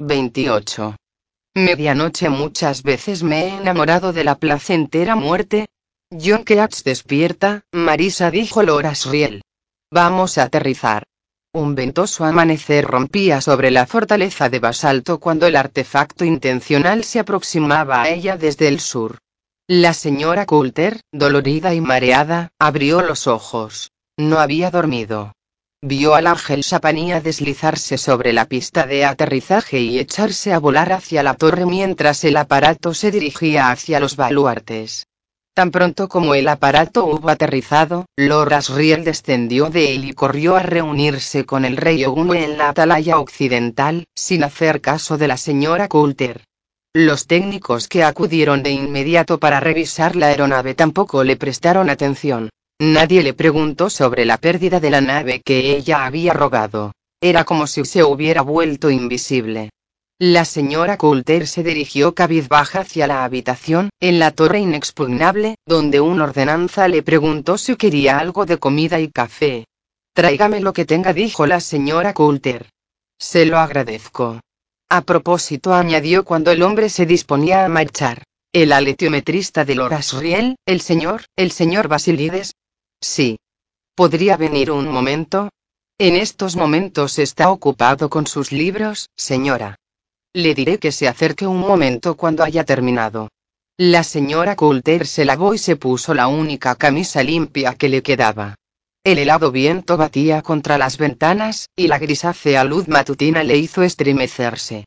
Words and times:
28. 0.00 0.96
Medianoche 1.54 2.28
muchas 2.28 2.82
veces 2.82 3.22
me 3.22 3.44
he 3.44 3.56
enamorado 3.58 4.12
de 4.12 4.24
la 4.24 4.34
placentera 4.34 5.14
muerte. 5.14 5.66
John 6.10 6.44
Keats 6.44 6.82
despierta, 6.82 7.62
Marisa 7.72 8.32
dijo 8.32 8.64
Loras 8.64 9.06
Riel. 9.06 9.42
Vamos 9.92 10.36
a 10.38 10.44
aterrizar. 10.44 11.04
Un 11.52 11.76
ventoso 11.76 12.24
amanecer 12.24 12.84
rompía 12.84 13.40
sobre 13.40 13.70
la 13.70 13.86
fortaleza 13.86 14.48
de 14.48 14.58
basalto 14.58 15.20
cuando 15.20 15.46
el 15.46 15.54
artefacto 15.54 16.24
intencional 16.24 17.04
se 17.04 17.20
aproximaba 17.20 18.02
a 18.02 18.08
ella 18.08 18.36
desde 18.36 18.66
el 18.66 18.80
sur. 18.80 19.18
La 19.68 19.94
señora 19.94 20.44
Coulter, 20.44 21.02
dolorida 21.12 21.72
y 21.72 21.80
mareada, 21.80 22.50
abrió 22.58 23.00
los 23.00 23.28
ojos. 23.28 23.92
No 24.16 24.40
había 24.40 24.72
dormido. 24.72 25.34
Vio 25.86 26.14
al 26.14 26.26
ángel 26.26 26.62
Shapanía 26.62 27.20
deslizarse 27.20 27.98
sobre 27.98 28.32
la 28.32 28.46
pista 28.46 28.86
de 28.86 29.04
aterrizaje 29.04 29.80
y 29.80 29.98
echarse 29.98 30.54
a 30.54 30.58
volar 30.58 30.94
hacia 30.94 31.22
la 31.22 31.34
torre 31.34 31.66
mientras 31.66 32.24
el 32.24 32.38
aparato 32.38 32.94
se 32.94 33.10
dirigía 33.10 33.70
hacia 33.70 34.00
los 34.00 34.16
baluartes. 34.16 35.06
Tan 35.52 35.70
pronto 35.70 36.08
como 36.08 36.34
el 36.34 36.48
aparato 36.48 37.04
hubo 37.04 37.28
aterrizado, 37.28 38.06
Loras 38.16 38.70
Riel 38.70 39.04
descendió 39.04 39.68
de 39.68 39.94
él 39.94 40.06
y 40.06 40.14
corrió 40.14 40.56
a 40.56 40.62
reunirse 40.62 41.44
con 41.44 41.66
el 41.66 41.76
rey 41.76 42.02
Ogun 42.06 42.34
en 42.34 42.56
la 42.56 42.70
atalaya 42.70 43.18
occidental, 43.18 44.06
sin 44.14 44.42
hacer 44.42 44.80
caso 44.80 45.18
de 45.18 45.28
la 45.28 45.36
señora 45.36 45.88
Coulter. 45.88 46.44
Los 46.94 47.26
técnicos 47.26 47.88
que 47.88 48.04
acudieron 48.04 48.62
de 48.62 48.70
inmediato 48.70 49.38
para 49.38 49.60
revisar 49.60 50.16
la 50.16 50.28
aeronave 50.28 50.74
tampoco 50.74 51.24
le 51.24 51.36
prestaron 51.36 51.90
atención. 51.90 52.48
Nadie 52.80 53.22
le 53.22 53.34
preguntó 53.34 53.88
sobre 53.88 54.24
la 54.24 54.38
pérdida 54.38 54.80
de 54.80 54.90
la 54.90 55.00
nave 55.00 55.40
que 55.40 55.76
ella 55.76 56.04
había 56.04 56.32
rogado. 56.32 56.92
Era 57.20 57.44
como 57.44 57.66
si 57.66 57.84
se 57.84 58.02
hubiera 58.02 58.42
vuelto 58.42 58.90
invisible. 58.90 59.70
La 60.18 60.44
señora 60.44 60.96
Coulter 60.96 61.46
se 61.46 61.62
dirigió 61.62 62.14
cabizbaja 62.14 62.80
hacia 62.80 63.06
la 63.06 63.24
habitación, 63.24 63.90
en 64.00 64.18
la 64.18 64.32
torre 64.32 64.60
inexpugnable, 64.60 65.56
donde 65.66 66.00
un 66.00 66.20
ordenanza 66.20 66.88
le 66.88 67.02
preguntó 67.02 67.58
si 67.58 67.76
quería 67.76 68.18
algo 68.18 68.44
de 68.44 68.58
comida 68.58 69.00
y 69.00 69.08
café. 69.08 69.66
Tráigame 70.12 70.60
lo 70.60 70.72
que 70.72 70.84
tenga, 70.84 71.12
dijo 71.12 71.46
la 71.46 71.60
señora 71.60 72.12
Coulter. 72.12 72.68
Se 73.18 73.46
lo 73.46 73.58
agradezco. 73.58 74.40
A 74.88 75.00
propósito, 75.00 75.74
añadió 75.74 76.24
cuando 76.24 76.50
el 76.50 76.62
hombre 76.62 76.88
se 76.88 77.06
disponía 77.06 77.64
a 77.64 77.68
marchar. 77.68 78.22
El 78.52 78.72
aletiometrista 78.72 79.64
de 79.64 79.74
Loras 79.74 80.12
Riel, 80.12 80.56
el 80.66 80.80
señor, 80.80 81.24
el 81.34 81.50
señor 81.50 81.88
Basilides, 81.88 82.52
Sí. 83.04 83.36
¿Podría 83.94 84.38
venir 84.38 84.70
un 84.70 84.88
momento? 84.88 85.50
En 85.98 86.16
estos 86.16 86.56
momentos 86.56 87.18
está 87.18 87.50
ocupado 87.50 88.08
con 88.08 88.26
sus 88.26 88.50
libros, 88.50 89.10
señora. 89.14 89.76
Le 90.32 90.54
diré 90.54 90.78
que 90.78 90.90
se 90.90 91.06
acerque 91.06 91.46
un 91.46 91.60
momento 91.60 92.16
cuando 92.16 92.42
haya 92.42 92.64
terminado. 92.64 93.28
La 93.76 94.04
señora 94.04 94.56
Coulter 94.56 95.06
se 95.06 95.26
lavó 95.26 95.52
y 95.52 95.58
se 95.58 95.76
puso 95.76 96.14
la 96.14 96.28
única 96.28 96.76
camisa 96.76 97.22
limpia 97.22 97.74
que 97.74 97.90
le 97.90 98.02
quedaba. 98.02 98.54
El 99.04 99.18
helado 99.18 99.52
viento 99.52 99.98
batía 99.98 100.40
contra 100.40 100.78
las 100.78 100.96
ventanas, 100.96 101.68
y 101.76 101.88
la 101.88 101.98
grisácea 101.98 102.64
luz 102.64 102.88
matutina 102.88 103.44
le 103.44 103.58
hizo 103.58 103.82
estremecerse. 103.82 104.86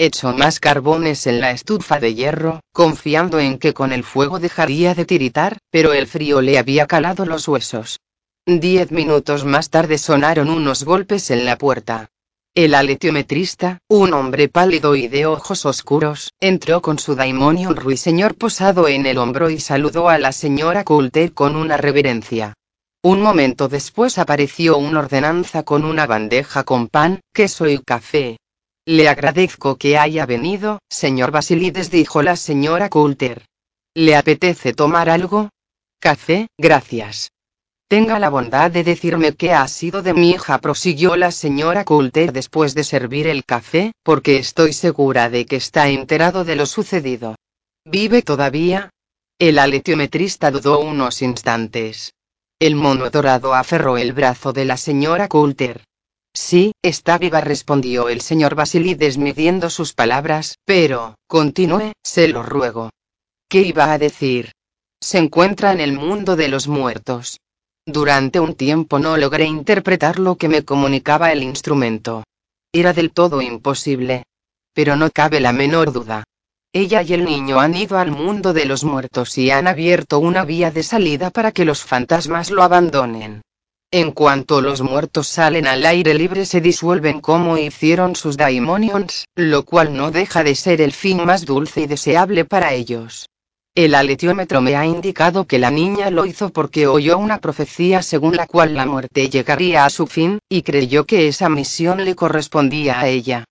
Echó 0.00 0.32
más 0.32 0.60
carbones 0.60 1.26
en 1.26 1.40
la 1.40 1.50
estufa 1.50 1.98
de 1.98 2.14
hierro, 2.14 2.60
confiando 2.72 3.40
en 3.40 3.58
que 3.58 3.74
con 3.74 3.92
el 3.92 4.04
fuego 4.04 4.38
dejaría 4.38 4.94
de 4.94 5.04
tiritar, 5.04 5.58
pero 5.72 5.92
el 5.92 6.06
frío 6.06 6.40
le 6.40 6.56
había 6.56 6.86
calado 6.86 7.26
los 7.26 7.48
huesos. 7.48 7.98
Diez 8.46 8.92
minutos 8.92 9.44
más 9.44 9.70
tarde 9.70 9.98
sonaron 9.98 10.50
unos 10.50 10.84
golpes 10.84 11.32
en 11.32 11.44
la 11.44 11.58
puerta. 11.58 12.10
El 12.54 12.76
aletiometrista, 12.76 13.80
un 13.88 14.12
hombre 14.14 14.48
pálido 14.48 14.94
y 14.94 15.08
de 15.08 15.26
ojos 15.26 15.66
oscuros, 15.66 16.32
entró 16.38 16.80
con 16.80 17.00
su 17.00 17.16
daimonion 17.16 17.74
ruiseñor 17.74 18.36
posado 18.36 18.86
en 18.86 19.04
el 19.04 19.18
hombro 19.18 19.50
y 19.50 19.58
saludó 19.58 20.08
a 20.08 20.18
la 20.18 20.30
señora 20.30 20.84
Coulter 20.84 21.34
con 21.34 21.56
una 21.56 21.76
reverencia. 21.76 22.54
Un 23.02 23.20
momento 23.20 23.66
después 23.66 24.18
apareció 24.18 24.78
un 24.78 24.96
ordenanza 24.96 25.64
con 25.64 25.84
una 25.84 26.06
bandeja 26.06 26.62
con 26.62 26.86
pan, 26.86 27.20
queso 27.32 27.68
y 27.68 27.78
café, 27.78 28.38
le 28.88 29.06
agradezco 29.06 29.76
que 29.76 29.98
haya 29.98 30.24
venido, 30.24 30.78
señor 30.88 31.30
Basilides, 31.30 31.90
dijo 31.90 32.22
la 32.22 32.36
señora 32.36 32.88
Coulter. 32.88 33.44
¿Le 33.92 34.16
apetece 34.16 34.72
tomar 34.72 35.10
algo? 35.10 35.50
Café, 36.00 36.48
gracias. 36.56 37.30
Tenga 37.86 38.18
la 38.18 38.30
bondad 38.30 38.70
de 38.70 38.84
decirme 38.84 39.34
qué 39.34 39.52
ha 39.52 39.68
sido 39.68 40.00
de 40.00 40.14
mi 40.14 40.30
hija, 40.30 40.56
prosiguió 40.56 41.16
la 41.16 41.32
señora 41.32 41.84
Coulter 41.84 42.32
después 42.32 42.74
de 42.74 42.82
servir 42.82 43.26
el 43.26 43.44
café, 43.44 43.92
porque 44.02 44.38
estoy 44.38 44.72
segura 44.72 45.28
de 45.28 45.44
que 45.44 45.56
está 45.56 45.90
enterado 45.90 46.44
de 46.46 46.56
lo 46.56 46.64
sucedido. 46.64 47.34
¿Vive 47.84 48.22
todavía? 48.22 48.88
El 49.38 49.58
aletiometrista 49.58 50.50
dudó 50.50 50.80
unos 50.80 51.20
instantes. 51.20 52.14
El 52.58 52.74
mono 52.74 53.10
dorado 53.10 53.52
aferró 53.52 53.98
el 53.98 54.14
brazo 54.14 54.54
de 54.54 54.64
la 54.64 54.78
señora 54.78 55.28
Coulter. 55.28 55.84
Sí, 56.40 56.70
está 56.82 57.18
viva, 57.18 57.40
respondió 57.40 58.08
el 58.08 58.20
señor 58.20 58.54
Basilides 58.54 59.18
midiendo 59.18 59.70
sus 59.70 59.92
palabras, 59.92 60.56
pero, 60.64 61.16
continúe, 61.26 61.90
se 62.04 62.28
lo 62.28 62.44
ruego. 62.44 62.90
¿Qué 63.50 63.62
iba 63.62 63.92
a 63.92 63.98
decir? 63.98 64.52
Se 65.00 65.18
encuentra 65.18 65.72
en 65.72 65.80
el 65.80 65.94
mundo 65.94 66.36
de 66.36 66.46
los 66.46 66.68
muertos. 66.68 67.40
Durante 67.84 68.38
un 68.38 68.54
tiempo 68.54 69.00
no 69.00 69.16
logré 69.16 69.46
interpretar 69.46 70.20
lo 70.20 70.36
que 70.36 70.48
me 70.48 70.64
comunicaba 70.64 71.32
el 71.32 71.42
instrumento. 71.42 72.22
Era 72.72 72.92
del 72.92 73.10
todo 73.10 73.42
imposible. 73.42 74.22
Pero 74.72 74.94
no 74.94 75.10
cabe 75.10 75.40
la 75.40 75.52
menor 75.52 75.92
duda. 75.92 76.22
Ella 76.72 77.02
y 77.02 77.14
el 77.14 77.24
niño 77.24 77.58
han 77.58 77.74
ido 77.74 77.98
al 77.98 78.12
mundo 78.12 78.52
de 78.52 78.64
los 78.64 78.84
muertos 78.84 79.36
y 79.38 79.50
han 79.50 79.66
abierto 79.66 80.20
una 80.20 80.44
vía 80.44 80.70
de 80.70 80.84
salida 80.84 81.30
para 81.30 81.50
que 81.50 81.64
los 81.64 81.82
fantasmas 81.82 82.52
lo 82.52 82.62
abandonen. 82.62 83.42
En 83.90 84.12
cuanto 84.12 84.60
los 84.60 84.82
muertos 84.82 85.28
salen 85.28 85.66
al 85.66 85.86
aire 85.86 86.12
libre 86.12 86.44
se 86.44 86.60
disuelven 86.60 87.20
como 87.20 87.56
hicieron 87.56 88.16
sus 88.16 88.36
daimonions, 88.36 89.24
lo 89.34 89.64
cual 89.64 89.96
no 89.96 90.10
deja 90.10 90.44
de 90.44 90.54
ser 90.54 90.82
el 90.82 90.92
fin 90.92 91.24
más 91.24 91.46
dulce 91.46 91.80
y 91.80 91.86
deseable 91.86 92.44
para 92.44 92.74
ellos. 92.74 93.30
El 93.74 93.94
aletiómetro 93.94 94.60
me 94.60 94.76
ha 94.76 94.84
indicado 94.84 95.46
que 95.46 95.58
la 95.58 95.70
niña 95.70 96.10
lo 96.10 96.26
hizo 96.26 96.50
porque 96.50 96.86
oyó 96.86 97.16
una 97.16 97.38
profecía 97.38 98.02
según 98.02 98.36
la 98.36 98.46
cual 98.46 98.74
la 98.74 98.84
muerte 98.84 99.30
llegaría 99.30 99.86
a 99.86 99.90
su 99.90 100.06
fin, 100.06 100.38
y 100.50 100.60
creyó 100.60 101.06
que 101.06 101.26
esa 101.26 101.48
misión 101.48 102.04
le 102.04 102.14
correspondía 102.14 103.00
a 103.00 103.08
ella. 103.08 103.44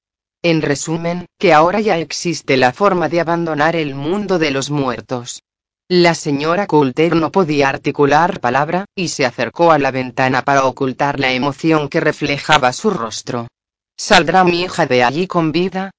En 0.43 0.61
resumen, 0.61 1.25
que 1.39 1.51
ahora 1.51 1.79
ya 1.79 1.97
existe 1.97 2.57
la 2.57 2.73
forma 2.73 3.09
de 3.09 3.21
abandonar 3.21 3.75
el 3.75 3.95
mundo 3.95 4.37
de 4.37 4.51
los 4.51 4.69
muertos. 4.69 5.41
La 5.89 6.15
señora 6.15 6.67
Coulter 6.67 7.15
no 7.15 7.31
podía 7.31 7.69
articular 7.69 8.41
palabra, 8.41 8.83
y 8.93 9.07
se 9.07 9.25
acercó 9.25 9.71
a 9.71 9.79
la 9.79 9.89
ventana 9.89 10.41
para 10.41 10.65
ocultar 10.65 11.17
la 11.17 11.31
emoción 11.31 11.87
que 11.87 12.01
reflejaba 12.01 12.73
su 12.73 12.89
rostro. 12.89 13.47
¿Saldrá 13.95 14.43
mi 14.43 14.63
hija 14.63 14.85
de 14.85 15.05
allí 15.05 15.27
con 15.27 15.53
vida? 15.53 15.91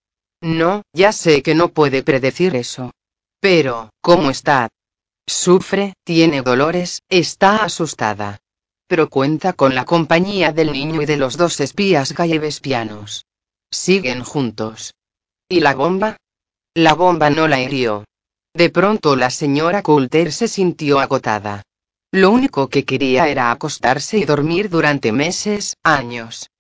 No, 0.43 0.83
ya 0.93 1.13
sé 1.13 1.43
que 1.43 1.55
no 1.55 1.71
puede 1.71 2.03
predecir 2.03 2.55
eso. 2.55 2.91
Pero, 3.41 3.89
¿cómo 4.03 4.29
está? 4.29 4.69
Sufre, 5.27 5.95
tiene 6.05 6.43
dolores, 6.43 7.01
está 7.09 7.65
asustada. 7.65 8.41
Pero 8.89 9.09
cuenta 9.09 9.55
con 9.55 9.75
la 9.75 9.87
compañía 9.87 10.53
del 10.53 10.71
niño 10.73 11.01
y 11.01 11.07
de 11.07 11.17
los 11.17 11.39
dos 11.39 11.61
espías 11.61 12.13
gallevespianos. 12.13 13.25
Siguen 13.71 14.23
juntos. 14.23 14.93
¿Y 15.49 15.61
la 15.61 15.75
bomba? 15.75 16.19
La 16.75 16.93
bomba 16.93 17.31
no 17.31 17.49
la 17.49 17.61
hirió. 17.61 18.05
De 18.59 18.71
pronto 18.71 19.15
la 19.15 19.31
señora 19.31 19.83
Coulter 19.83 20.33
se 20.33 20.49
sintió 20.49 20.99
agotada. 20.99 21.63
Lo 22.11 22.33
único 22.33 22.67
que 22.67 22.85
quería 22.85 23.29
era 23.29 23.53
acostarse 23.53 24.19
y 24.19 24.25
dormir 24.25 24.69
durante 24.69 25.13
meses, 25.13 25.77
años. 25.85 26.51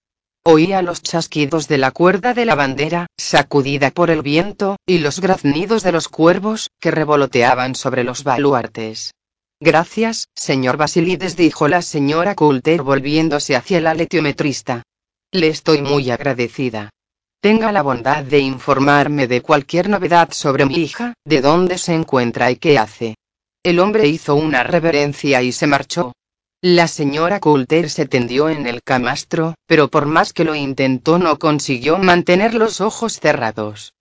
Oía 0.44 0.80
los 0.80 1.02
chasquidos 1.02 1.66
de 1.66 1.78
la 1.78 1.90
cuerda 1.90 2.34
de 2.34 2.44
la 2.44 2.54
bandera, 2.54 3.08
sacudida 3.16 3.90
por 3.90 4.10
el 4.10 4.22
viento, 4.22 4.76
y 4.86 4.98
los 4.98 5.18
graznidos 5.18 5.82
de 5.82 5.90
los 5.90 6.06
cuervos, 6.06 6.70
que 6.78 6.92
revoloteaban 6.92 7.74
sobre 7.74 8.04
los 8.04 8.22
baluartes. 8.22 9.12
Gracias, 9.58 10.28
señor 10.36 10.76
Basilides, 10.76 11.36
dijo 11.36 11.66
la 11.66 11.82
señora 11.82 12.36
Coulter 12.36 12.82
volviéndose 12.82 13.56
hacia 13.56 13.78
el 13.78 13.88
aletiometrista. 13.88 14.84
Le 15.32 15.48
estoy 15.48 15.82
muy 15.82 16.12
agradecida. 16.12 16.90
Tenga 17.40 17.70
la 17.70 17.82
bondad 17.82 18.24
de 18.24 18.40
informarme 18.40 19.28
de 19.28 19.42
cualquier 19.42 19.88
novedad 19.88 20.32
sobre 20.32 20.66
mi 20.66 20.74
hija, 20.74 21.14
de 21.24 21.40
dónde 21.40 21.78
se 21.78 21.94
encuentra 21.94 22.50
y 22.50 22.56
qué 22.56 22.78
hace. 22.78 23.14
El 23.62 23.78
hombre 23.78 24.08
hizo 24.08 24.34
una 24.34 24.64
reverencia 24.64 25.40
y 25.42 25.52
se 25.52 25.68
marchó. 25.68 26.14
La 26.60 26.88
señora 26.88 27.38
Coulter 27.38 27.90
se 27.90 28.06
tendió 28.06 28.48
en 28.48 28.66
el 28.66 28.82
camastro, 28.82 29.54
pero 29.66 29.86
por 29.86 30.06
más 30.06 30.32
que 30.32 30.42
lo 30.42 30.56
intentó 30.56 31.20
no 31.20 31.38
consiguió 31.38 31.98
mantener 31.98 32.54
los 32.54 32.80
ojos 32.80 33.20
cerrados. 33.20 33.92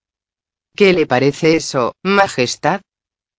¿Qué 0.75 0.93
le 0.93 1.05
parece 1.05 1.55
eso, 1.55 1.93
Majestad? 2.01 2.81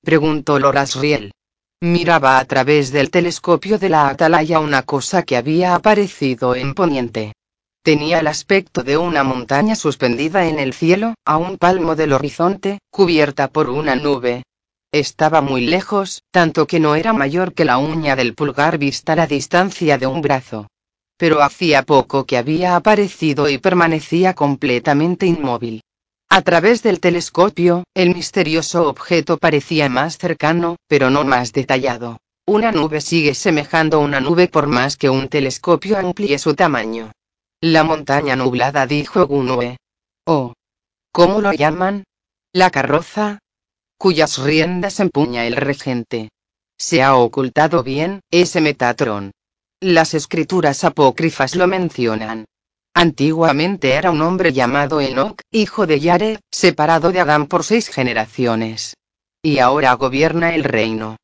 preguntó 0.05 0.61
Loras 0.61 0.95
Riel. 0.95 1.33
Miraba 1.81 2.39
a 2.39 2.45
través 2.45 2.93
del 2.93 3.11
telescopio 3.11 3.81
de 3.81 3.89
la 3.89 4.09
atalaya 4.09 4.61
una 4.61 4.85
cosa 4.85 5.25
que 5.25 5.37
había 5.37 5.75
aparecido 5.75 6.55
en 6.55 6.75
poniente. 6.75 7.33
Tenía 7.83 8.19
el 8.21 8.27
aspecto 8.27 8.83
de 8.83 8.97
una 8.97 9.25
montaña 9.25 9.75
suspendida 9.75 10.47
en 10.47 10.59
el 10.59 10.75
cielo, 10.75 11.15
a 11.25 11.37
un 11.37 11.59
palmo 11.59 11.97
del 11.97 12.13
horizonte, 12.13 12.79
cubierta 12.91 13.49
por 13.49 13.71
una 13.71 13.97
nube. 13.97 14.43
Estaba 14.93 15.41
muy 15.41 15.67
lejos, 15.67 16.23
tanto 16.31 16.67
que 16.67 16.81
no 16.81 16.95
era 16.95 17.13
mayor 17.13 17.55
que 17.55 17.65
la 17.65 17.79
uña 17.79 18.17
del 18.17 18.35
pulgar 18.35 18.79
vista 18.79 19.13
a 19.13 19.17
la 19.17 19.27
distancia 19.27 19.99
de 19.99 20.07
un 20.07 20.23
brazo. 20.23 20.67
Pero 21.17 21.43
hacía 21.43 21.83
poco 21.83 22.25
que 22.25 22.37
había 22.37 22.77
aparecido 22.77 23.49
y 23.49 23.59
permanecía 23.59 24.35
completamente 24.35 25.27
inmóvil. 25.27 25.83
A 26.31 26.43
través 26.43 26.83
del 26.83 27.01
telescopio, 27.01 27.85
el 27.95 28.15
misterioso 28.15 28.89
objeto 28.89 29.39
parecía 29.39 29.89
más 29.89 30.19
cercano, 30.19 30.77
pero 30.87 31.11
no 31.11 31.25
más 31.25 31.53
detallado. 31.53 32.19
Una 32.47 32.71
nube 32.71 33.01
sigue 33.01 33.35
semejando 33.35 34.01
una 34.01 34.21
nube 34.21 34.49
por 34.49 34.67
más 34.67 34.97
que 34.97 35.11
un 35.11 35.29
telescopio 35.29 35.99
amplíe 35.99 36.39
su 36.39 36.55
tamaño. 36.55 37.13
La 37.61 37.83
montaña 37.83 38.37
nublada, 38.37 38.87
dijo 38.87 39.27
Gunue. 39.27 39.79
Oh. 40.25 40.55
¿Cómo 41.11 41.41
lo 41.41 41.53
llaman? 41.53 42.05
La 42.53 42.71
carroza. 42.71 43.41
Cuyas 43.99 44.39
riendas 44.39 45.01
empuña 45.01 45.45
el 45.45 45.57
regente. 45.57 46.29
Se 46.79 47.03
ha 47.03 47.17
ocultado 47.17 47.83
bien, 47.83 48.21
ese 48.31 48.61
Metatron. 48.61 49.33
Las 49.81 50.15
escrituras 50.15 50.85
apócrifas 50.85 51.57
lo 51.57 51.67
mencionan. 51.67 52.45
Antiguamente 52.95 53.95
era 53.95 54.13
un 54.13 54.23
hombre 54.23 54.53
llamado 54.53 55.01
Enoch, 55.01 55.41
hijo 55.51 55.89
de 55.89 55.99
Yare, 55.99 56.41
separado 56.53 57.11
de 57.11 57.19
Adán 57.19 57.49
por 57.49 57.65
seis 57.65 57.89
generaciones. 57.89 58.95
Y 59.43 59.59
ahora 59.59 59.95
gobierna 59.95 60.55
el 60.55 60.63
reino 60.63 61.17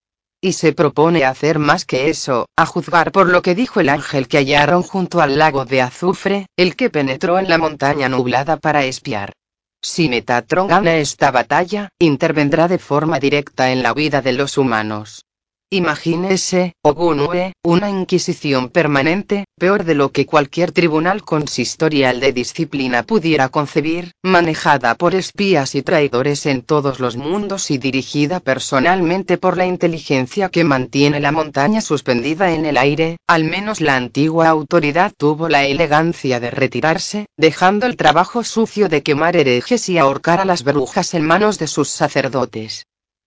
y 0.44 0.52
se 0.52 0.74
propone 0.74 1.24
hacer 1.24 1.58
más 1.58 1.86
que 1.86 2.10
eso, 2.10 2.50
a 2.54 2.66
juzgar 2.66 3.12
por 3.12 3.30
lo 3.30 3.40
que 3.40 3.54
dijo 3.54 3.80
el 3.80 3.88
ángel 3.88 4.28
que 4.28 4.36
hallaron 4.36 4.82
junto 4.82 5.22
al 5.22 5.38
lago 5.38 5.64
de 5.64 5.80
azufre, 5.80 6.48
el 6.58 6.76
que 6.76 6.90
penetró 6.90 7.38
en 7.38 7.48
la 7.48 7.56
montaña 7.56 8.10
nublada 8.10 8.58
para 8.58 8.84
espiar. 8.84 9.32
Si 9.80 10.10
Metatron 10.10 10.68
gana 10.68 10.96
esta 10.96 11.30
batalla, 11.30 11.88
intervendrá 11.98 12.68
de 12.68 12.78
forma 12.78 13.18
directa 13.18 13.72
en 13.72 13.82
la 13.82 13.94
vida 13.94 14.20
de 14.20 14.34
los 14.34 14.58
humanos. 14.58 15.24
Imagínese, 15.74 16.76
Ogunue, 16.82 17.52
una 17.64 17.90
inquisición 17.90 18.68
permanente, 18.68 19.46
peor 19.58 19.82
de 19.82 19.96
lo 19.96 20.12
que 20.12 20.24
cualquier 20.24 20.70
tribunal 20.70 21.24
consistorial 21.24 22.20
de 22.20 22.32
disciplina 22.32 23.02
pudiera 23.02 23.48
concebir, 23.48 24.12
manejada 24.22 24.94
por 24.94 25.16
espías 25.16 25.74
y 25.74 25.82
traidores 25.82 26.46
en 26.46 26.62
todos 26.62 27.00
los 27.00 27.16
mundos 27.16 27.72
y 27.72 27.78
dirigida 27.78 28.38
personalmente 28.38 29.36
por 29.36 29.56
la 29.56 29.66
inteligencia 29.66 30.48
que 30.48 30.62
mantiene 30.62 31.18
la 31.18 31.32
montaña 31.32 31.80
suspendida 31.80 32.52
en 32.52 32.66
el 32.66 32.76
aire, 32.76 33.16
al 33.26 33.42
menos 33.42 33.80
la 33.80 33.96
antigua 33.96 34.46
autoridad 34.46 35.12
tuvo 35.18 35.48
la 35.48 35.64
elegancia 35.64 36.38
de 36.38 36.52
retirarse, 36.52 37.26
dejando 37.36 37.86
el 37.86 37.96
trabajo 37.96 38.44
sucio 38.44 38.88
de 38.88 39.02
quemar 39.02 39.34
herejes 39.36 39.88
y 39.88 39.98
ahorcar 39.98 40.40
a 40.40 40.44
las 40.44 40.62
brujas 40.62 41.14
en 41.14 41.26
manos 41.26 41.58
de 41.58 41.66
sus 41.66 41.88
sacerdotes. 41.88 42.84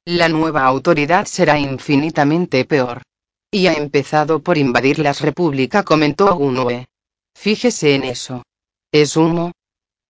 La 0.09 0.29
nueva 0.29 0.63
autoridad 0.63 1.25
será 1.25 1.59
infinitamente 1.59 2.63
peor. 2.63 3.01
Y 3.51 3.67
ha 3.67 3.73
empezado 3.73 4.41
por 4.41 4.57
invadir 4.57 4.99
las 4.99 5.19
repúblicas, 5.19 5.83
comentó 5.83 6.33
Gunue. 6.33 6.85
Fíjese 7.35 7.93
en 7.93 8.05
eso. 8.05 8.43
¿Es 8.89 9.17
humo? 9.17 9.51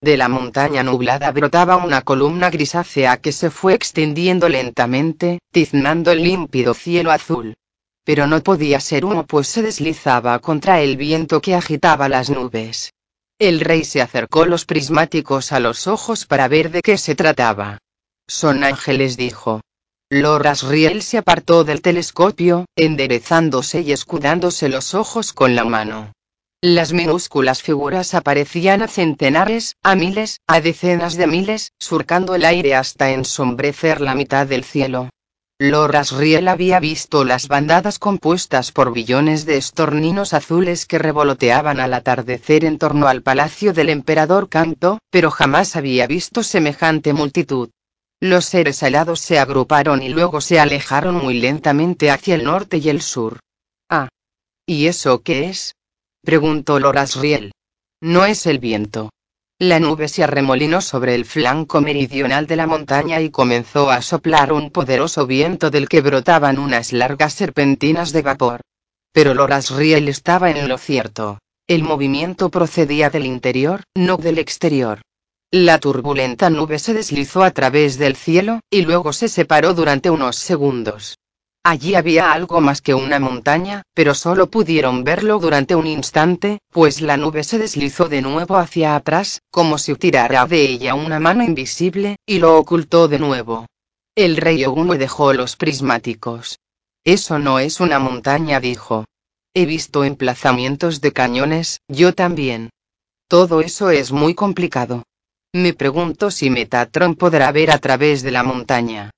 De 0.00 0.16
la 0.16 0.28
montaña 0.28 0.84
nublada 0.84 1.32
brotaba 1.32 1.78
una 1.78 2.02
columna 2.02 2.48
grisácea 2.48 3.16
que 3.16 3.32
se 3.32 3.50
fue 3.50 3.74
extendiendo 3.74 4.48
lentamente, 4.48 5.40
tiznando 5.50 6.12
el 6.12 6.22
límpido 6.22 6.74
cielo 6.74 7.10
azul. 7.10 7.56
Pero 8.04 8.28
no 8.28 8.40
podía 8.40 8.78
ser 8.78 9.04
humo 9.04 9.26
pues 9.26 9.48
se 9.48 9.62
deslizaba 9.62 10.38
contra 10.38 10.80
el 10.80 10.96
viento 10.96 11.40
que 11.40 11.56
agitaba 11.56 12.08
las 12.08 12.30
nubes. 12.30 12.92
El 13.40 13.58
rey 13.58 13.82
se 13.82 14.00
acercó 14.00 14.46
los 14.46 14.64
prismáticos 14.64 15.50
a 15.50 15.58
los 15.58 15.88
ojos 15.88 16.24
para 16.24 16.46
ver 16.46 16.70
de 16.70 16.82
qué 16.82 16.98
se 16.98 17.16
trataba. 17.16 17.78
Son 18.28 18.62
ángeles, 18.62 19.16
dijo. 19.16 19.60
Loras 20.10 20.62
Riel 20.62 21.02
se 21.02 21.18
apartó 21.18 21.64
del 21.64 21.82
telescopio, 21.82 22.64
enderezándose 22.76 23.82
y 23.82 23.92
escudándose 23.92 24.70
los 24.70 24.94
ojos 24.94 25.34
con 25.34 25.54
la 25.54 25.66
mano. 25.66 26.14
Las 26.62 26.94
minúsculas 26.94 27.62
figuras 27.62 28.14
aparecían 28.14 28.80
a 28.80 28.88
centenares, 28.88 29.76
a 29.82 29.94
miles, 29.96 30.40
a 30.46 30.62
decenas 30.62 31.16
de 31.18 31.26
miles, 31.26 31.72
surcando 31.78 32.34
el 32.34 32.46
aire 32.46 32.74
hasta 32.74 33.10
ensombrecer 33.10 34.00
la 34.00 34.14
mitad 34.14 34.46
del 34.46 34.64
cielo. 34.64 35.10
Loras 35.58 36.12
Riel 36.12 36.48
había 36.48 36.80
visto 36.80 37.24
las 37.24 37.46
bandadas 37.46 37.98
compuestas 37.98 38.72
por 38.72 38.94
billones 38.94 39.44
de 39.44 39.58
estorninos 39.58 40.32
azules 40.32 40.86
que 40.86 40.98
revoloteaban 40.98 41.80
al 41.80 41.92
atardecer 41.92 42.64
en 42.64 42.78
torno 42.78 43.08
al 43.08 43.20
palacio 43.22 43.74
del 43.74 43.90
emperador 43.90 44.48
Canto, 44.48 45.00
pero 45.10 45.30
jamás 45.30 45.76
había 45.76 46.06
visto 46.06 46.42
semejante 46.42 47.12
multitud. 47.12 47.68
Los 48.20 48.46
seres 48.46 48.82
alados 48.82 49.20
se 49.20 49.38
agruparon 49.38 50.02
y 50.02 50.08
luego 50.08 50.40
se 50.40 50.58
alejaron 50.58 51.14
muy 51.14 51.38
lentamente 51.38 52.10
hacia 52.10 52.34
el 52.34 52.44
norte 52.44 52.78
y 52.78 52.88
el 52.88 53.00
sur. 53.00 53.38
Ah. 53.88 54.08
¿Y 54.66 54.86
eso 54.86 55.22
qué 55.22 55.48
es? 55.50 55.74
preguntó 56.24 56.80
Lorasriel. 56.80 57.52
No 58.00 58.24
es 58.24 58.46
el 58.46 58.58
viento. 58.58 59.10
La 59.60 59.78
nube 59.78 60.08
se 60.08 60.24
arremolinó 60.24 60.80
sobre 60.80 61.14
el 61.14 61.24
flanco 61.24 61.80
meridional 61.80 62.46
de 62.46 62.56
la 62.56 62.66
montaña 62.66 63.20
y 63.20 63.30
comenzó 63.30 63.90
a 63.90 64.02
soplar 64.02 64.52
un 64.52 64.70
poderoso 64.70 65.26
viento 65.26 65.70
del 65.70 65.88
que 65.88 66.00
brotaban 66.00 66.58
unas 66.58 66.92
largas 66.92 67.34
serpentinas 67.34 68.12
de 68.12 68.22
vapor. 68.22 68.60
Pero 69.12 69.34
Lorasriel 69.34 70.08
estaba 70.08 70.50
en 70.50 70.68
lo 70.68 70.78
cierto. 70.78 71.38
El 71.68 71.82
movimiento 71.82 72.50
procedía 72.50 73.10
del 73.10 73.26
interior, 73.26 73.84
no 73.94 74.16
del 74.16 74.38
exterior. 74.38 75.02
La 75.50 75.78
turbulenta 75.78 76.50
nube 76.50 76.78
se 76.78 76.92
deslizó 76.92 77.42
a 77.42 77.52
través 77.52 77.96
del 77.96 78.16
cielo, 78.16 78.60
y 78.68 78.82
luego 78.82 79.14
se 79.14 79.28
separó 79.28 79.72
durante 79.72 80.10
unos 80.10 80.36
segundos. 80.36 81.16
Allí 81.64 81.94
había 81.94 82.32
algo 82.32 82.60
más 82.60 82.82
que 82.82 82.92
una 82.92 83.18
montaña, 83.18 83.82
pero 83.94 84.14
solo 84.14 84.50
pudieron 84.50 85.04
verlo 85.04 85.38
durante 85.38 85.74
un 85.74 85.86
instante, 85.86 86.58
pues 86.70 87.00
la 87.00 87.16
nube 87.16 87.44
se 87.44 87.56
deslizó 87.56 88.10
de 88.10 88.20
nuevo 88.20 88.58
hacia 88.58 88.94
atrás, 88.94 89.40
como 89.50 89.78
si 89.78 89.94
tirara 89.94 90.44
de 90.44 90.60
ella 90.60 90.94
una 90.94 91.18
mano 91.18 91.42
invisible, 91.42 92.16
y 92.26 92.40
lo 92.40 92.58
ocultó 92.58 93.08
de 93.08 93.18
nuevo. 93.18 93.64
El 94.14 94.36
rey 94.36 94.66
Ogume 94.66 94.98
dejó 94.98 95.32
los 95.32 95.56
prismáticos. 95.56 96.58
Eso 97.04 97.38
no 97.38 97.58
es 97.58 97.80
una 97.80 97.98
montaña, 97.98 98.60
dijo. 98.60 99.06
He 99.54 99.64
visto 99.64 100.04
emplazamientos 100.04 101.00
de 101.00 101.12
cañones, 101.14 101.80
yo 101.88 102.14
también. 102.14 102.68
Todo 103.28 103.62
eso 103.62 103.88
es 103.90 104.12
muy 104.12 104.34
complicado. 104.34 105.04
Me 105.54 105.72
pregunto 105.72 106.30
si 106.30 106.50
Metatron 106.50 107.14
podrá 107.14 107.50
ver 107.52 107.70
a 107.70 107.78
través 107.78 108.22
de 108.22 108.30
la 108.30 108.42
montaña. 108.42 109.10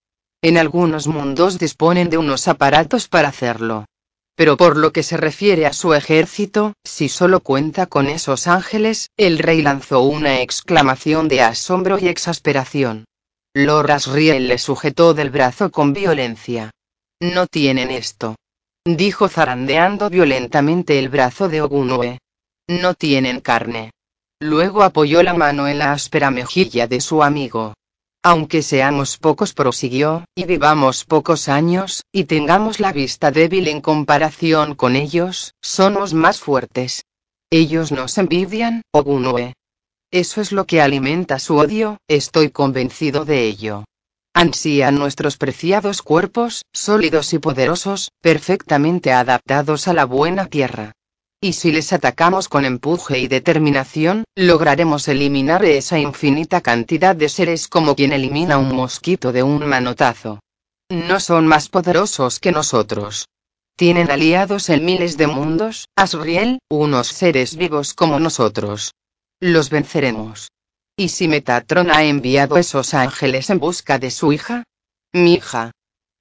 En 0.42 0.58
algunos 0.58 1.06
mundos 1.08 1.58
disponen 1.58 2.08
de 2.08 2.18
unos 2.18 2.46
aparatos 2.46 3.08
para 3.08 3.28
hacerlo. 3.28 3.86
Pero 4.36 4.56
por 4.56 4.76
lo 4.76 4.92
que 4.92 5.02
se 5.02 5.16
refiere 5.16 5.66
a 5.66 5.72
su 5.72 5.92
ejército, 5.92 6.72
si 6.84 7.08
solo 7.08 7.40
cuenta 7.40 7.86
con 7.86 8.06
esos 8.06 8.46
ángeles, 8.46 9.10
el 9.16 9.38
rey 9.38 9.60
lanzó 9.60 10.02
una 10.02 10.40
exclamación 10.40 11.28
de 11.28 11.42
asombro 11.42 11.98
y 11.98 12.08
exasperación. 12.08 13.04
Loras 13.52 14.06
Riel 14.06 14.46
le 14.48 14.58
sujetó 14.58 15.12
del 15.12 15.30
brazo 15.30 15.70
con 15.70 15.92
violencia. 15.92 16.70
No 17.20 17.48
tienen 17.48 17.90
esto. 17.90 18.36
Dijo 18.86 19.28
zarandeando 19.28 20.08
violentamente 20.08 20.98
el 20.98 21.08
brazo 21.08 21.48
de 21.48 21.60
Ogunue. 21.60 22.18
No 22.68 22.94
tienen 22.94 23.40
carne. 23.40 23.90
Luego 24.40 24.82
apoyó 24.82 25.22
la 25.22 25.34
mano 25.34 25.68
en 25.68 25.78
la 25.78 25.92
áspera 25.92 26.30
mejilla 26.30 26.86
de 26.86 27.02
su 27.02 27.22
amigo. 27.22 27.74
Aunque 28.22 28.62
seamos 28.62 29.18
pocos, 29.18 29.52
prosiguió, 29.52 30.24
y 30.34 30.44
vivamos 30.44 31.04
pocos 31.04 31.48
años, 31.48 32.04
y 32.10 32.24
tengamos 32.24 32.80
la 32.80 32.92
vista 32.92 33.30
débil 33.30 33.68
en 33.68 33.80
comparación 33.82 34.74
con 34.74 34.96
ellos, 34.96 35.54
somos 35.60 36.14
más 36.14 36.40
fuertes. 36.40 37.04
Ellos 37.50 37.92
nos 37.92 38.16
envidian, 38.16 38.82
Ogunue. 38.92 39.54
Eso 40.10 40.40
es 40.40 40.52
lo 40.52 40.66
que 40.66 40.80
alimenta 40.80 41.38
su 41.38 41.56
odio, 41.56 41.98
estoy 42.08 42.50
convencido 42.50 43.24
de 43.24 43.44
ello. 43.44 43.84
Ansían 44.32 44.94
nuestros 44.96 45.36
preciados 45.36 46.02
cuerpos, 46.02 46.64
sólidos 46.72 47.34
y 47.34 47.38
poderosos, 47.38 48.10
perfectamente 48.20 49.12
adaptados 49.12 49.86
a 49.86 49.92
la 49.92 50.06
buena 50.06 50.46
tierra. 50.46 50.92
Y 51.42 51.54
si 51.54 51.72
les 51.72 51.94
atacamos 51.94 52.50
con 52.50 52.66
empuje 52.66 53.18
y 53.18 53.26
determinación, 53.26 54.24
lograremos 54.36 55.08
eliminar 55.08 55.64
esa 55.64 55.98
infinita 55.98 56.60
cantidad 56.60 57.16
de 57.16 57.30
seres 57.30 57.66
como 57.66 57.96
quien 57.96 58.12
elimina 58.12 58.58
un 58.58 58.74
mosquito 58.74 59.32
de 59.32 59.42
un 59.42 59.66
manotazo. 59.66 60.40
No 60.90 61.18
son 61.18 61.46
más 61.46 61.70
poderosos 61.70 62.40
que 62.40 62.52
nosotros. 62.52 63.26
Tienen 63.74 64.10
aliados 64.10 64.68
en 64.68 64.84
miles 64.84 65.16
de 65.16 65.28
mundos, 65.28 65.88
Asriel, 65.96 66.58
unos 66.68 67.06
seres 67.06 67.56
vivos 67.56 67.94
como 67.94 68.20
nosotros. 68.20 68.92
Los 69.40 69.70
venceremos. 69.70 70.50
¿Y 70.94 71.08
si 71.08 71.26
Metatron 71.26 71.90
ha 71.90 72.04
enviado 72.04 72.58
esos 72.58 72.92
ángeles 72.92 73.48
en 73.48 73.58
busca 73.58 73.98
de 73.98 74.10
su 74.10 74.34
hija? 74.34 74.64
Mi 75.14 75.34
hija. 75.34 75.70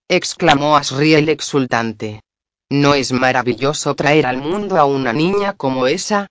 exclamó 0.08 0.78
Asriel 0.78 1.28
exultante. 1.28 2.22
¿No 2.70 2.94
es 2.94 3.12
maravilloso 3.12 3.96
traer 3.96 4.26
al 4.26 4.38
mundo 4.38 4.78
a 4.78 4.86
una 4.86 5.14
niña 5.14 5.54
como 5.54 5.88
esa? 5.88 6.28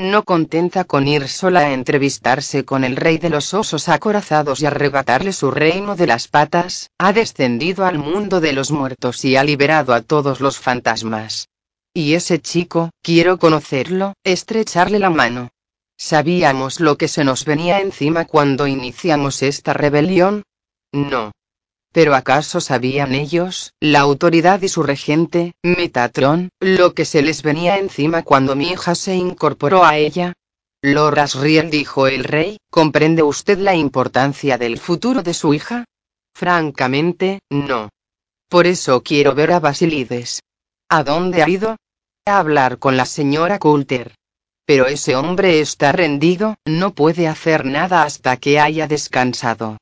no 0.00 0.24
contenta 0.24 0.84
con 0.84 1.06
ir 1.06 1.28
sola 1.28 1.60
a 1.60 1.72
entrevistarse 1.72 2.64
con 2.64 2.84
el 2.84 2.96
rey 2.96 3.18
de 3.18 3.30
los 3.30 3.52
osos 3.54 3.88
acorazados 3.88 4.60
y 4.62 4.66
arrebatarle 4.66 5.32
su 5.32 5.50
reino 5.50 5.94
de 5.94 6.06
las 6.06 6.26
patas, 6.26 6.90
ha 6.98 7.12
descendido 7.12 7.84
al 7.84 7.98
mundo 7.98 8.40
de 8.40 8.52
los 8.52 8.70
muertos 8.70 9.24
y 9.24 9.36
ha 9.36 9.44
liberado 9.44 9.92
a 9.92 10.00
todos 10.00 10.40
los 10.40 10.58
fantasmas. 10.58 11.48
Y 11.92 12.14
ese 12.14 12.40
chico, 12.40 12.90
quiero 13.02 13.38
conocerlo, 13.38 14.14
estrecharle 14.24 14.98
la 14.98 15.10
mano. 15.10 15.50
¿Sabíamos 15.98 16.80
lo 16.80 16.96
que 16.96 17.08
se 17.08 17.24
nos 17.24 17.44
venía 17.44 17.80
encima 17.80 18.24
cuando 18.24 18.66
iniciamos 18.66 19.42
esta 19.42 19.74
rebelión? 19.74 20.44
No. 20.92 21.32
Pero 21.92 22.14
¿acaso 22.14 22.60
sabían 22.60 23.14
ellos, 23.14 23.72
la 23.80 24.00
autoridad 24.00 24.62
y 24.62 24.68
su 24.68 24.82
regente, 24.84 25.52
Metatron, 25.62 26.50
lo 26.60 26.94
que 26.94 27.04
se 27.04 27.22
les 27.22 27.42
venía 27.42 27.78
encima 27.78 28.22
cuando 28.22 28.54
mi 28.54 28.70
hija 28.70 28.94
se 28.94 29.16
incorporó 29.16 29.84
a 29.84 29.96
ella? 29.96 30.34
Lord 30.82 31.18
Asriel 31.18 31.68
dijo 31.70 32.06
el 32.06 32.24
rey, 32.24 32.58
¿comprende 32.70 33.22
usted 33.22 33.58
la 33.58 33.74
importancia 33.74 34.56
del 34.56 34.78
futuro 34.78 35.22
de 35.22 35.34
su 35.34 35.52
hija? 35.52 35.84
Francamente, 36.34 37.40
no. 37.50 37.90
Por 38.48 38.66
eso 38.66 39.02
quiero 39.02 39.34
ver 39.34 39.52
a 39.52 39.60
Basilides. 39.60 40.40
¿A 40.88 41.02
dónde 41.02 41.42
ha 41.42 41.48
ido? 41.48 41.76
A 42.24 42.38
hablar 42.38 42.78
con 42.78 42.96
la 42.96 43.04
señora 43.04 43.58
Coulter. 43.58 44.14
Pero 44.64 44.86
ese 44.86 45.16
hombre 45.16 45.60
está 45.60 45.90
rendido, 45.90 46.54
no 46.64 46.94
puede 46.94 47.26
hacer 47.26 47.64
nada 47.64 48.04
hasta 48.04 48.36
que 48.36 48.60
haya 48.60 48.86
descansado. 48.86 49.76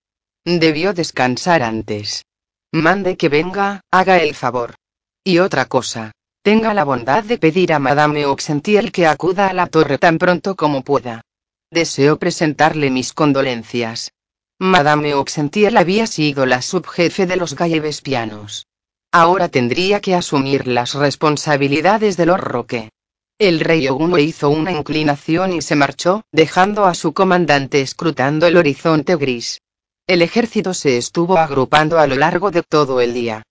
Debió 0.50 0.95
descansar 0.95 1.62
antes. 1.62 2.25
Mande 2.73 3.19
que 3.19 3.28
venga, 3.28 3.83
haga 3.90 4.17
el 4.23 4.35
favor. 4.35 4.76
Y 5.23 5.40
otra 5.40 5.67
cosa. 5.67 6.12
Tenga 6.43 6.73
la 6.73 6.85
bondad 6.85 7.23
de 7.23 7.37
pedir 7.37 7.75
a 7.75 7.78
Madame 7.78 8.25
Oxentiel 8.25 8.90
que 8.90 9.07
acuda 9.07 9.49
a 9.49 9.52
la 9.52 9.67
torre 9.67 9.99
tan 9.99 10.17
pronto 10.17 10.57
como 10.57 10.83
pueda. 10.83 11.21
Deseo 11.71 12.19
presentarle 12.19 12.88
mis 12.88 13.12
condolencias. 13.12 14.12
Madame 14.59 15.12
Oxentiel 15.12 15.76
había 15.76 16.07
sido 16.07 16.47
la 16.47 16.62
subjefe 16.62 17.26
de 17.26 17.37
los 17.37 17.55
Gallevespianos. 17.55 18.67
Ahora 19.12 19.50
tendría 19.50 20.00
que 20.00 20.14
asumir 20.14 20.67
las 20.67 20.95
responsabilidades 20.95 22.17
de 22.17 22.25
Lord 22.25 22.45
Roque. 22.45 22.90
El 23.38 23.61
rey 23.61 23.87
Oguno 23.87 24.17
hizo 24.17 24.49
una 24.49 24.73
inclinación 24.73 25.52
y 25.52 25.61
se 25.61 25.76
marchó, 25.76 26.23
dejando 26.33 26.87
a 26.87 26.95
su 26.95 27.12
comandante 27.12 27.83
escrutando 27.83 28.47
el 28.47 28.57
horizonte 28.57 29.14
gris. 29.17 29.61
El 30.09 30.23
ejército 30.23 30.73
se 30.73 30.97
estuvo 30.97 31.37
agrupando 31.37 31.99
a 31.99 32.07
lo 32.07 32.17
largo 32.17 32.50
de 32.50 32.62
todo 32.62 33.03
el 33.03 33.12
día. 33.12 33.43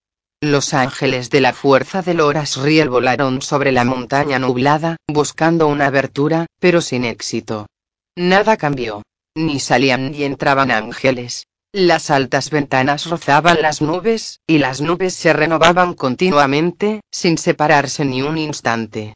Los 0.41 0.73
ángeles 0.73 1.29
de 1.29 1.39
la 1.39 1.53
fuerza 1.53 2.01
de 2.01 2.15
Loras 2.15 2.57
Riel 2.57 2.89
volaron 2.89 3.43
sobre 3.43 3.71
la 3.71 3.83
montaña 3.83 4.39
nublada, 4.39 4.97
buscando 5.07 5.67
una 5.67 5.85
abertura, 5.85 6.47
pero 6.59 6.81
sin 6.81 7.05
éxito. 7.05 7.67
Nada 8.15 8.57
cambió. 8.57 9.03
Ni 9.35 9.59
salían 9.59 10.09
ni 10.09 10.23
entraban 10.23 10.71
ángeles. 10.71 11.45
Las 11.73 12.09
altas 12.09 12.49
ventanas 12.49 13.05
rozaban 13.05 13.61
las 13.61 13.83
nubes, 13.83 14.39
y 14.47 14.57
las 14.57 14.81
nubes 14.81 15.13
se 15.13 15.33
renovaban 15.33 15.93
continuamente, 15.93 17.01
sin 17.11 17.37
separarse 17.37 18.03
ni 18.03 18.23
un 18.23 18.39
instante. 18.39 19.13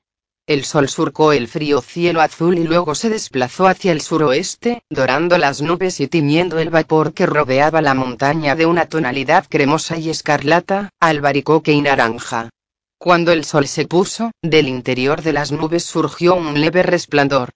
El 0.51 0.65
sol 0.65 0.89
surcó 0.89 1.31
el 1.31 1.47
frío 1.47 1.79
cielo 1.79 2.19
azul 2.19 2.57
y 2.59 2.65
luego 2.65 2.93
se 2.93 3.09
desplazó 3.09 3.67
hacia 3.67 3.93
el 3.93 4.01
suroeste, 4.01 4.83
dorando 4.89 5.37
las 5.37 5.61
nubes 5.61 6.01
y 6.01 6.09
tiñendo 6.09 6.59
el 6.59 6.69
vapor 6.69 7.13
que 7.13 7.25
rodeaba 7.25 7.81
la 7.81 7.93
montaña 7.93 8.53
de 8.57 8.65
una 8.65 8.87
tonalidad 8.87 9.45
cremosa 9.47 9.95
y 9.97 10.09
escarlata, 10.09 10.89
albaricoque 10.99 11.71
y 11.71 11.79
naranja. 11.79 12.49
Cuando 12.97 13.31
el 13.31 13.45
sol 13.45 13.65
se 13.65 13.87
puso, 13.87 14.31
del 14.41 14.67
interior 14.67 15.21
de 15.21 15.31
las 15.31 15.53
nubes 15.53 15.85
surgió 15.85 16.35
un 16.35 16.59
leve 16.59 16.83
resplandor. 16.83 17.51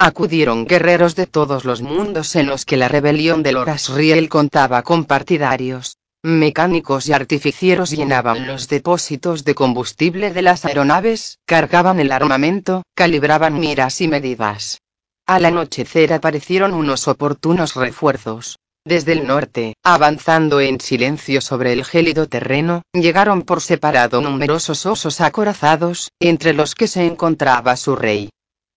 Acudieron 0.00 0.66
guerreros 0.66 1.14
de 1.14 1.28
todos 1.28 1.64
los 1.64 1.82
mundos 1.82 2.34
en 2.34 2.48
los 2.48 2.64
que 2.64 2.76
la 2.76 2.88
rebelión 2.88 3.44
de 3.44 3.52
Loras 3.52 3.90
Riel 3.90 4.28
contaba 4.28 4.82
con 4.82 5.04
partidarios. 5.04 5.99
Mecánicos 6.22 7.08
y 7.08 7.14
artificieros 7.14 7.92
llenaban 7.92 8.46
los 8.46 8.68
depósitos 8.68 9.42
de 9.42 9.54
combustible 9.54 10.32
de 10.32 10.42
las 10.42 10.66
aeronaves, 10.66 11.38
cargaban 11.46 11.98
el 11.98 12.12
armamento, 12.12 12.82
calibraban 12.94 13.58
miras 13.58 14.02
y 14.02 14.08
medidas. 14.08 14.82
Al 15.26 15.46
anochecer 15.46 16.12
aparecieron 16.12 16.74
unos 16.74 17.08
oportunos 17.08 17.74
refuerzos. 17.74 18.58
Desde 18.84 19.12
el 19.12 19.26
norte, 19.26 19.76
avanzando 19.82 20.60
en 20.60 20.78
silencio 20.80 21.40
sobre 21.40 21.72
el 21.72 21.86
gélido 21.86 22.28
terreno, 22.28 22.82
llegaron 22.92 23.42
por 23.42 23.62
separado 23.62 24.20
numerosos 24.20 24.84
osos 24.84 25.22
acorazados, 25.22 26.10
entre 26.20 26.52
los 26.52 26.74
que 26.74 26.86
se 26.86 27.06
encontraba 27.06 27.76
su 27.76 27.96
rey. 27.96 28.28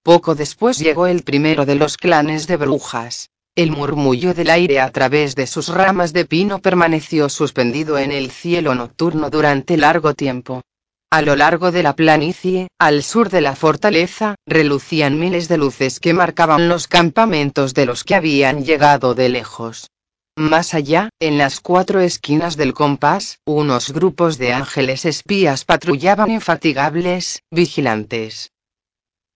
Poco 0.01 0.35
después 0.35 0.79
llegó 0.79 1.07
el 1.07 1.23
primero 1.23 1.65
de 1.65 1.75
los 1.75 1.97
clanes 1.97 2.47
de 2.47 2.55
brujas. 2.55 3.29
El 3.55 3.69
murmullo 3.69 4.33
del 4.33 4.49
aire 4.49 4.79
a 4.79 4.89
través 4.91 5.35
de 5.35 5.45
sus 5.45 5.67
ramas 5.67 6.11
de 6.11 6.25
pino 6.25 6.57
permaneció 6.57 7.29
suspendido 7.29 7.99
en 7.99 8.11
el 8.11 8.31
cielo 8.31 8.73
nocturno 8.73 9.29
durante 9.29 9.77
largo 9.77 10.15
tiempo. 10.15 10.63
A 11.11 11.21
lo 11.21 11.35
largo 11.35 11.71
de 11.71 11.83
la 11.83 11.95
planicie, 11.95 12.69
al 12.79 13.03
sur 13.03 13.29
de 13.29 13.41
la 13.41 13.55
fortaleza, 13.55 14.33
relucían 14.47 15.19
miles 15.19 15.47
de 15.49 15.57
luces 15.57 15.99
que 15.99 16.15
marcaban 16.15 16.67
los 16.67 16.87
campamentos 16.87 17.75
de 17.75 17.85
los 17.85 18.03
que 18.03 18.15
habían 18.15 18.65
llegado 18.65 19.13
de 19.13 19.29
lejos. 19.29 19.91
Más 20.35 20.73
allá, 20.73 21.09
en 21.19 21.37
las 21.37 21.59
cuatro 21.59 21.99
esquinas 21.99 22.57
del 22.57 22.73
compás, 22.73 23.37
unos 23.45 23.93
grupos 23.93 24.39
de 24.39 24.53
ángeles 24.53 25.05
espías 25.05 25.63
patrullaban 25.63 26.31
infatigables, 26.31 27.43
vigilantes. 27.51 28.52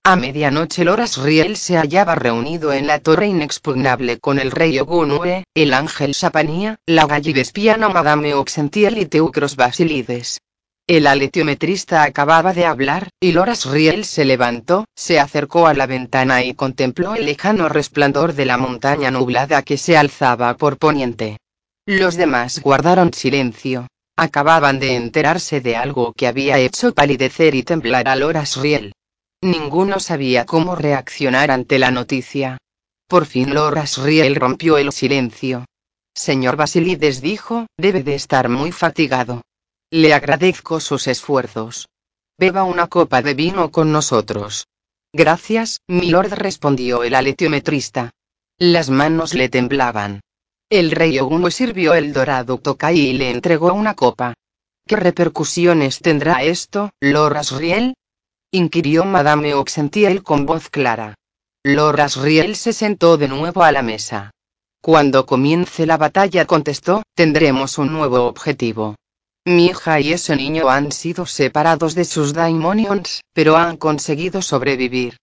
A 0.10 0.16
medianoche 0.16 0.86
Loras 0.86 1.18
Riel 1.18 1.58
se 1.58 1.76
hallaba 1.76 2.16
reunido 2.16 2.72
en 2.72 2.88
la 2.88 3.00
torre 3.00 3.28
inexpugnable 3.28 4.20
con 4.20 4.40
el 4.40 4.52
rey 4.52 4.80
Ogunue, 4.80 5.44
el 5.54 5.74
ángel 5.74 6.14
Sapanía, 6.14 6.78
la 6.86 7.06
gallivespiana 7.06 7.90
Madame 7.90 8.34
Oxentiel 8.34 9.00
y 9.00 9.06
Teucros 9.08 9.58
Basilides. 9.58 10.40
El 10.88 11.08
aletiometrista 11.08 12.04
acababa 12.04 12.54
de 12.54 12.66
hablar, 12.66 13.10
y 13.20 13.34
Loras 13.34 13.66
Riel 13.66 14.06
se 14.06 14.24
levantó, 14.24 14.86
se 14.96 15.20
acercó 15.20 15.68
a 15.68 15.74
la 15.74 15.88
ventana 15.88 16.42
y 16.42 16.54
contempló 16.54 17.14
el 17.14 17.26
lejano 17.26 17.68
resplandor 17.68 18.32
de 18.32 18.46
la 18.46 18.58
montaña 18.58 19.12
nublada 19.12 19.62
que 19.62 19.78
se 19.78 19.98
alzaba 19.98 20.56
por 20.56 20.78
poniente. 20.78 21.36
Los 21.86 22.16
demás 22.16 22.62
guardaron 22.62 23.12
silencio. 23.14 23.88
Acababan 24.16 24.80
de 24.80 24.96
enterarse 24.96 25.60
de 25.60 25.76
algo 25.76 26.14
que 26.14 26.28
había 26.28 26.60
hecho 26.60 26.94
palidecer 26.94 27.56
y 27.56 27.64
temblar 27.64 28.08
a 28.08 28.16
Loras 28.16 28.56
Riel. 28.56 28.94
Ninguno 29.42 30.00
sabía 30.00 30.46
cómo 30.46 30.76
reaccionar 30.76 31.52
ante 31.52 31.78
la 31.78 31.92
noticia. 31.92 32.58
Por 33.08 33.26
fin 33.26 33.54
Loras 33.54 33.98
Riel 33.98 34.36
rompió 34.36 34.78
el 34.78 34.92
silencio. 34.92 35.66
Señor 36.16 36.56
Basilides 36.56 37.22
dijo, 37.22 37.68
debe 37.78 38.02
de 38.02 38.16
estar 38.16 38.50
muy 38.50 38.72
fatigado. 38.72 39.44
Le 39.92 40.14
agradezco 40.14 40.80
sus 40.80 41.08
esfuerzos. 41.08 41.88
Beba 42.40 42.64
una 42.64 42.88
copa 42.88 43.22
de 43.22 43.36
vino 43.36 43.72
con 43.72 43.92
nosotros. 43.92 44.68
Gracias, 45.14 45.82
milord 45.88 46.34
respondió 46.34 47.04
el 47.04 47.14
aletiometrista. 47.14 48.12
Las 48.58 48.90
manos 48.90 49.36
le 49.36 49.50
temblaban. 49.50 50.22
El 50.70 50.92
rey 50.92 51.20
Oguno 51.20 51.52
sirvió 51.52 51.94
el 51.94 52.12
dorado 52.12 52.58
Tokai 52.58 53.00
y 53.00 53.14
le 53.14 53.30
entregó 53.30 53.72
una 53.74 53.94
copa. 53.94 54.34
¿Qué 54.86 54.96
repercusiones 54.96 56.00
tendrá 56.00 56.44
esto, 56.44 56.90
Loras 57.00 57.52
Riel? 57.52 57.94
Inquirió 58.52 59.04
Madame 59.04 59.54
Oxentiel 59.54 60.24
con 60.24 60.46
voz 60.46 60.70
clara. 60.70 61.16
Loras 61.64 62.16
Riel 62.16 62.56
se 62.56 62.72
sentó 62.72 63.18
de 63.18 63.28
nuevo 63.28 63.64
a 63.64 63.72
la 63.72 63.82
mesa. 63.82 64.32
Cuando 64.82 65.26
comience 65.26 65.86
la 65.86 65.98
batalla 65.98 66.46
contestó, 66.46 67.04
tendremos 67.14 67.78
un 67.78 67.92
nuevo 67.92 68.24
objetivo. 68.24 68.96
Mi 69.46 69.66
hija 69.68 70.00
y 70.00 70.14
ese 70.14 70.36
niño 70.36 70.70
han 70.70 70.92
sido 70.92 71.26
separados 71.26 71.94
de 71.94 72.06
sus 72.06 72.34
daimonions, 72.34 73.22
pero 73.34 73.58
han 73.58 73.78
conseguido 73.78 74.42
sobrevivir. 74.42 75.18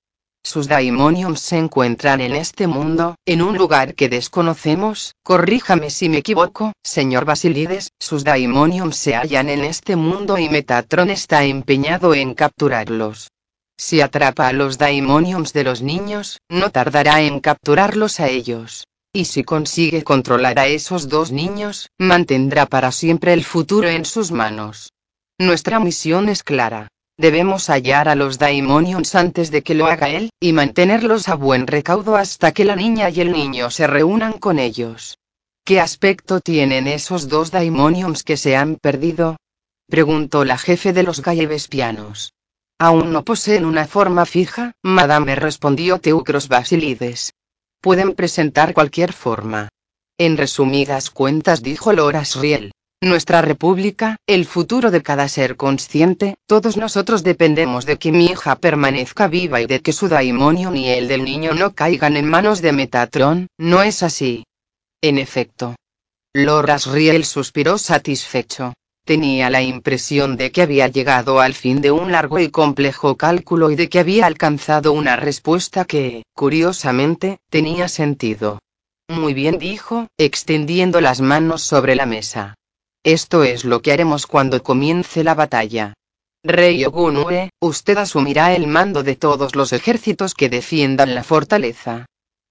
Sus 0.46 0.68
daimonions 0.68 1.40
se 1.40 1.56
encuentran 1.56 2.20
en 2.20 2.36
este 2.36 2.66
mundo, 2.66 3.14
en 3.24 3.40
un 3.40 3.56
lugar 3.56 3.94
que 3.94 4.10
desconocemos, 4.10 5.14
corríjame 5.22 5.88
si 5.88 6.10
me 6.10 6.18
equivoco, 6.18 6.74
señor 6.82 7.24
Basilides, 7.24 7.92
sus 7.98 8.24
daimonions 8.24 8.94
se 8.94 9.14
hallan 9.14 9.48
en 9.48 9.64
este 9.64 9.96
mundo 9.96 10.36
y 10.36 10.50
Metatron 10.50 11.08
está 11.08 11.44
empeñado 11.44 12.14
en 12.14 12.34
capturarlos. 12.34 13.30
Si 13.78 14.02
atrapa 14.02 14.48
a 14.48 14.52
los 14.52 14.76
daimonions 14.76 15.54
de 15.54 15.64
los 15.64 15.80
niños, 15.80 16.38
no 16.50 16.70
tardará 16.70 17.22
en 17.22 17.40
capturarlos 17.40 18.20
a 18.20 18.28
ellos. 18.28 18.86
Y 19.14 19.24
si 19.24 19.44
consigue 19.44 20.04
controlar 20.04 20.58
a 20.58 20.66
esos 20.66 21.08
dos 21.08 21.32
niños, 21.32 21.88
mantendrá 21.98 22.66
para 22.66 22.92
siempre 22.92 23.32
el 23.32 23.44
futuro 23.44 23.88
en 23.88 24.04
sus 24.04 24.30
manos. 24.30 24.92
Nuestra 25.38 25.80
misión 25.80 26.28
es 26.28 26.42
clara. 26.42 26.88
Debemos 27.16 27.68
hallar 27.70 28.08
a 28.08 28.16
los 28.16 28.38
daimonions 28.38 29.14
antes 29.14 29.52
de 29.52 29.62
que 29.62 29.74
lo 29.74 29.86
haga 29.86 30.08
él, 30.08 30.30
y 30.40 30.52
mantenerlos 30.52 31.28
a 31.28 31.36
buen 31.36 31.68
recaudo 31.68 32.16
hasta 32.16 32.52
que 32.52 32.64
la 32.64 32.74
niña 32.74 33.08
y 33.10 33.20
el 33.20 33.30
niño 33.30 33.70
se 33.70 33.86
reúnan 33.86 34.32
con 34.32 34.58
ellos. 34.58 35.18
¿Qué 35.64 35.80
aspecto 35.80 36.40
tienen 36.40 36.88
esos 36.88 37.28
dos 37.28 37.50
daimonions 37.50 38.24
que 38.24 38.36
se 38.36 38.56
han 38.56 38.76
perdido? 38.76 39.36
preguntó 39.88 40.44
la 40.44 40.58
jefe 40.58 40.92
de 40.92 41.04
los 41.04 41.22
gallevespianos. 41.22 42.32
Aún 42.78 43.12
no 43.12 43.24
poseen 43.24 43.64
una 43.64 43.86
forma 43.86 44.26
fija, 44.26 44.72
madame 44.82 45.36
respondió 45.36 46.00
Teucros 46.00 46.48
Basilides. 46.48 47.32
Pueden 47.80 48.14
presentar 48.14 48.74
cualquier 48.74 49.12
forma. 49.12 49.68
En 50.18 50.36
resumidas 50.36 51.10
cuentas 51.10 51.62
dijo 51.62 51.92
Loras 51.92 52.34
Riel. 52.34 52.72
Nuestra 53.04 53.42
república, 53.42 54.16
el 54.26 54.46
futuro 54.46 54.90
de 54.90 55.02
cada 55.02 55.28
ser 55.28 55.56
consciente, 55.56 56.36
todos 56.46 56.78
nosotros 56.78 57.22
dependemos 57.22 57.84
de 57.84 57.98
que 57.98 58.10
mi 58.10 58.24
hija 58.24 58.56
permanezca 58.56 59.28
viva 59.28 59.60
y 59.60 59.66
de 59.66 59.80
que 59.80 59.92
su 59.92 60.08
daimonio 60.08 60.70
ni 60.70 60.88
el 60.88 61.06
del 61.06 61.22
niño 61.22 61.52
no 61.52 61.74
caigan 61.74 62.16
en 62.16 62.26
manos 62.26 62.62
de 62.62 62.72
Metatron, 62.72 63.48
¿no 63.58 63.82
es 63.82 64.02
así? 64.02 64.44
En 65.02 65.18
efecto. 65.18 65.76
Loras 66.32 66.86
Riel 66.86 67.26
suspiró 67.26 67.76
satisfecho. 67.76 68.72
Tenía 69.04 69.50
la 69.50 69.60
impresión 69.60 70.38
de 70.38 70.50
que 70.50 70.62
había 70.62 70.88
llegado 70.88 71.40
al 71.40 71.52
fin 71.52 71.82
de 71.82 71.90
un 71.90 72.10
largo 72.10 72.38
y 72.38 72.48
complejo 72.48 73.18
cálculo 73.18 73.70
y 73.70 73.76
de 73.76 73.90
que 73.90 73.98
había 73.98 74.24
alcanzado 74.24 74.92
una 74.92 75.16
respuesta 75.16 75.84
que, 75.84 76.22
curiosamente, 76.34 77.36
tenía 77.50 77.88
sentido. 77.88 78.60
Muy 79.10 79.34
bien 79.34 79.58
dijo, 79.58 80.06
extendiendo 80.16 81.02
las 81.02 81.20
manos 81.20 81.60
sobre 81.60 81.96
la 81.96 82.06
mesa. 82.06 82.54
Esto 83.04 83.44
es 83.44 83.66
lo 83.66 83.82
que 83.82 83.92
haremos 83.92 84.26
cuando 84.26 84.62
comience 84.62 85.22
la 85.22 85.34
batalla. 85.34 85.92
Rey 86.42 86.86
Ogunue, 86.86 87.50
usted 87.60 87.98
asumirá 87.98 88.54
el 88.54 88.66
mando 88.66 89.02
de 89.02 89.14
todos 89.14 89.54
los 89.54 89.74
ejércitos 89.74 90.32
que 90.32 90.48
defiendan 90.48 91.14
la 91.14 91.22
fortaleza. 91.22 92.06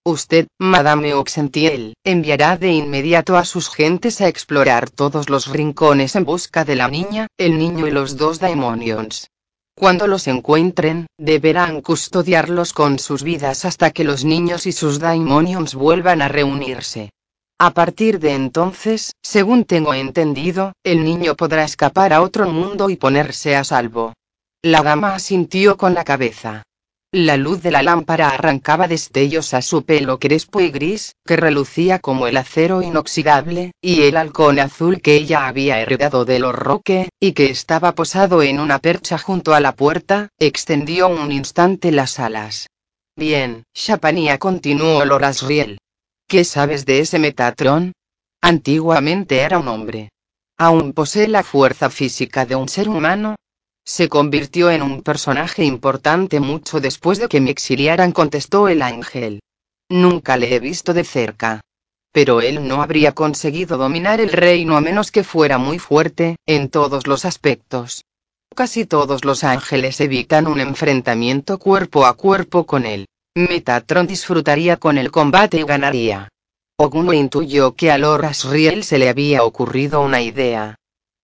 Usted, 0.05 0.45
Madame 0.59 1.15
Oxentiel, 1.15 1.95
enviará 2.03 2.57
de 2.57 2.71
inmediato 2.71 3.35
a 3.35 3.45
sus 3.45 3.67
gentes 3.69 4.21
a 4.21 4.27
explorar 4.27 4.91
todos 4.91 5.27
los 5.27 5.47
rincones 5.47 6.15
en 6.15 6.23
busca 6.23 6.65
de 6.65 6.75
la 6.75 6.87
niña, 6.87 7.25
el 7.37 7.57
niño 7.57 7.87
y 7.87 7.91
los 7.91 8.15
dos 8.17 8.39
Daimonions. 8.39 9.31
Cuando 9.75 10.05
los 10.05 10.27
encuentren, 10.27 11.07
deberán 11.17 11.81
custodiarlos 11.81 12.73
con 12.73 12.99
sus 12.99 13.23
vidas 13.23 13.65
hasta 13.65 13.89
que 13.89 14.03
los 14.03 14.23
niños 14.23 14.67
y 14.67 14.71
sus 14.71 14.99
Daimonions 14.99 15.73
vuelvan 15.73 16.21
a 16.21 16.27
reunirse. 16.27 17.09
A 17.59 17.71
partir 17.71 18.19
de 18.19 18.33
entonces, 18.33 19.13
según 19.21 19.63
tengo 19.63 19.93
entendido, 19.93 20.73
el 20.83 21.03
niño 21.03 21.35
podrá 21.35 21.63
escapar 21.63 22.11
a 22.11 22.21
otro 22.21 22.49
mundo 22.49 22.89
y 22.89 22.95
ponerse 22.95 23.55
a 23.55 23.63
salvo. 23.63 24.13
La 24.61 24.81
dama 24.81 25.15
asintió 25.15 25.77
con 25.77 25.93
la 25.93 26.03
cabeza. 26.03 26.63
La 27.15 27.37
luz 27.37 27.61
de 27.61 27.69
la 27.69 27.83
lámpara 27.83 28.29
arrancaba 28.29 28.87
destellos 28.87 29.53
a 29.53 29.61
su 29.61 29.83
pelo 29.83 30.17
crespo 30.17 30.61
y 30.61 30.71
gris, 30.71 31.15
que 31.23 31.35
relucía 31.35 31.99
como 31.99 32.25
el 32.25 32.37
acero 32.37 32.81
inoxidable, 32.81 33.73
y 33.81 34.01
el 34.01 34.17
halcón 34.17 34.59
azul 34.59 34.99
que 34.99 35.13
ella 35.13 35.47
había 35.47 35.79
heredado 35.79 36.25
de 36.25 36.39
los 36.39 36.55
Roque, 36.55 37.09
y 37.19 37.33
que 37.33 37.51
estaba 37.51 37.93
posado 37.93 38.41
en 38.41 38.59
una 38.59 38.79
percha 38.79 39.19
junto 39.19 39.53
a 39.53 39.59
la 39.59 39.75
puerta, 39.75 40.29
extendió 40.39 41.07
un 41.07 41.31
instante 41.31 41.91
las 41.91 42.19
alas. 42.19 42.67
Bien, 43.15 43.63
Chapanía 43.75 44.39
continuó 44.39 45.05
Lorasriel. 45.05 45.77
¿Qué 46.33 46.45
sabes 46.45 46.87
de 46.87 46.97
ese 46.97 47.19
Metatron? 47.19 47.93
Antiguamente 48.41 49.41
era 49.41 49.59
un 49.59 49.67
hombre. 49.67 50.09
¿Aún 50.57 50.93
posee 50.93 51.27
la 51.27 51.43
fuerza 51.43 51.91
física 51.91 52.47
de 52.47 52.55
un 52.55 52.67
ser 52.67 52.89
humano? 52.89 53.35
Se 53.85 54.09
convirtió 54.09 54.71
en 54.71 54.81
un 54.81 55.03
personaje 55.03 55.63
importante 55.63 56.39
mucho 56.39 56.79
después 56.79 57.19
de 57.19 57.27
que 57.27 57.39
me 57.39 57.51
exiliaran, 57.51 58.11
contestó 58.11 58.67
el 58.67 58.81
ángel. 58.81 59.41
Nunca 59.89 60.35
le 60.35 60.55
he 60.55 60.59
visto 60.59 60.95
de 60.95 61.03
cerca. 61.03 61.61
Pero 62.11 62.41
él 62.41 62.67
no 62.67 62.81
habría 62.81 63.11
conseguido 63.11 63.77
dominar 63.77 64.19
el 64.19 64.31
reino 64.31 64.75
a 64.75 64.81
menos 64.81 65.11
que 65.11 65.23
fuera 65.23 65.59
muy 65.59 65.77
fuerte, 65.77 66.37
en 66.47 66.69
todos 66.69 67.05
los 67.05 67.25
aspectos. 67.25 68.05
Casi 68.55 68.87
todos 68.87 69.23
los 69.23 69.43
ángeles 69.43 70.01
evitan 70.01 70.47
un 70.47 70.59
enfrentamiento 70.59 71.59
cuerpo 71.59 72.07
a 72.07 72.15
cuerpo 72.15 72.65
con 72.65 72.87
él. 72.87 73.05
Metatron 73.35 74.05
disfrutaría 74.05 74.77
con 74.77 74.99
el 74.99 75.09
combate 75.09 75.57
y 75.57 75.63
ganaría. 75.63 76.29
Ogun 76.77 77.15
intuyó 77.15 77.73
que 77.73 77.89
a 77.89 77.97
Loras 77.97 78.45
Riel 78.45 78.83
se 78.83 78.99
le 78.99 79.09
había 79.09 79.43
ocurrido 79.43 80.01
una 80.01 80.21
idea. 80.21 80.75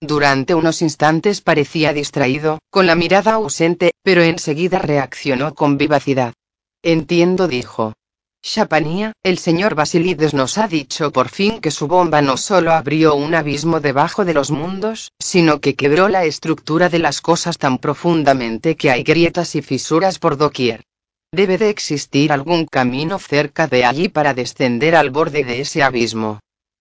Durante 0.02 0.56
unos 0.56 0.82
instantes 0.82 1.42
parecía 1.42 1.94
distraído, 1.94 2.58
con 2.72 2.88
la 2.88 2.96
mirada 2.96 3.34
ausente, 3.34 3.92
pero 4.02 4.24
enseguida 4.24 4.80
reaccionó 4.80 5.54
con 5.54 5.78
vivacidad. 5.78 6.34
Entiendo, 6.82 7.48
dijo. 7.48 7.94
Chapanía, 8.42 9.14
el 9.22 9.38
señor 9.38 9.76
Basilides 9.76 10.34
nos 10.34 10.58
ha 10.58 10.68
dicho 10.68 11.12
por 11.12 11.30
fin 11.30 11.62
que 11.62 11.70
su 11.70 11.88
bomba 11.88 12.24
no 12.24 12.38
solo 12.38 12.72
abrió 12.72 13.14
un 13.14 13.36
abismo 13.36 13.82
debajo 13.82 14.26
de 14.26 14.34
los 14.34 14.50
mundos, 14.50 15.12
sino 15.20 15.60
que 15.60 15.76
quebró 15.76 16.08
la 16.08 16.24
estructura 16.26 16.90
de 16.90 17.00
las 17.00 17.22
cosas 17.22 17.60
tan 17.60 17.78
profundamente 17.78 18.76
que 18.78 18.90
hay 18.90 19.04
grietas 19.04 19.54
y 19.54 19.62
fisuras 19.62 20.18
por 20.18 20.38
doquier. 20.38 20.86
Debe 21.32 21.60
de 21.60 21.70
existir 21.70 22.32
algún 22.32 22.66
camino 22.66 23.20
cerca 23.20 23.68
de 23.68 23.86
allí 23.86 24.10
para 24.10 24.34
descender 24.34 24.96
al 24.96 25.12
borde 25.12 25.44
de 25.44 25.62
ese 25.62 25.84
abismo. 25.84 26.40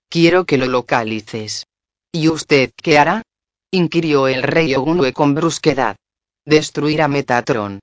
Quiero 0.08 0.46
que 0.46 0.56
lo 0.56 0.66
localices. 0.66 1.66
¿Y 2.12 2.28
usted 2.28 2.70
qué 2.82 2.98
hará? 2.98 3.22
inquirió 3.70 4.26
el 4.26 4.42
rey 4.42 4.74
Ogunue 4.74 5.12
con 5.12 5.34
brusquedad. 5.34 5.96
Destruir 6.46 7.02
a 7.02 7.08
Metatron. 7.08 7.80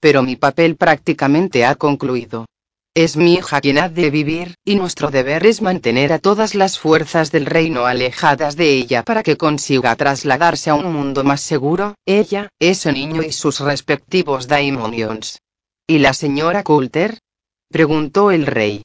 Pero 0.00 0.24
mi 0.24 0.34
papel 0.34 0.74
prácticamente 0.74 1.64
ha 1.64 1.76
concluido. 1.76 2.46
Es 2.94 3.16
mi 3.16 3.34
hija 3.34 3.60
quien 3.60 3.78
ha 3.78 3.88
de 3.88 4.10
vivir, 4.10 4.56
y 4.64 4.74
nuestro 4.74 5.12
deber 5.12 5.46
es 5.46 5.62
mantener 5.62 6.12
a 6.12 6.18
todas 6.18 6.56
las 6.56 6.80
fuerzas 6.80 7.30
del 7.30 7.46
reino 7.46 7.86
alejadas 7.86 8.56
de 8.56 8.72
ella 8.72 9.04
para 9.04 9.22
que 9.22 9.36
consiga 9.36 9.94
trasladarse 9.94 10.70
a 10.70 10.74
un 10.74 10.92
mundo 10.92 11.22
más 11.22 11.42
seguro, 11.42 11.94
ella, 12.04 12.48
ese 12.58 12.90
niño 12.90 13.22
y 13.22 13.30
sus 13.30 13.60
respectivos 13.60 14.48
daimonions. 14.48 15.38
¿Y 15.90 16.00
la 16.00 16.12
señora 16.12 16.64
Coulter? 16.64 17.18
preguntó 17.70 18.30
el 18.30 18.44
rey. 18.44 18.82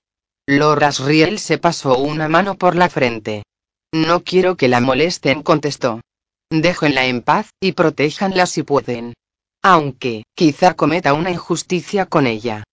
Loras 0.48 1.00
Riel 1.00 1.38
se 1.38 1.58
pasó 1.58 1.98
una 1.98 2.30
mano 2.30 2.56
por 2.56 2.78
la 2.78 2.88
frente. 2.88 3.44
No 3.94 4.24
quiero 4.24 4.56
que 4.56 4.70
la 4.70 4.80
molesten, 4.80 5.44
contestó. 5.44 6.00
Déjenla 6.50 7.06
en 7.08 7.22
paz, 7.22 7.50
y 7.60 7.74
protéjanla 7.74 8.46
si 8.46 8.64
pueden. 8.64 9.16
Aunque, 9.62 10.24
quizá 10.34 10.76
cometa 10.76 11.14
una 11.14 11.32
injusticia 11.32 12.06
con 12.06 12.26
ella. 12.26 12.64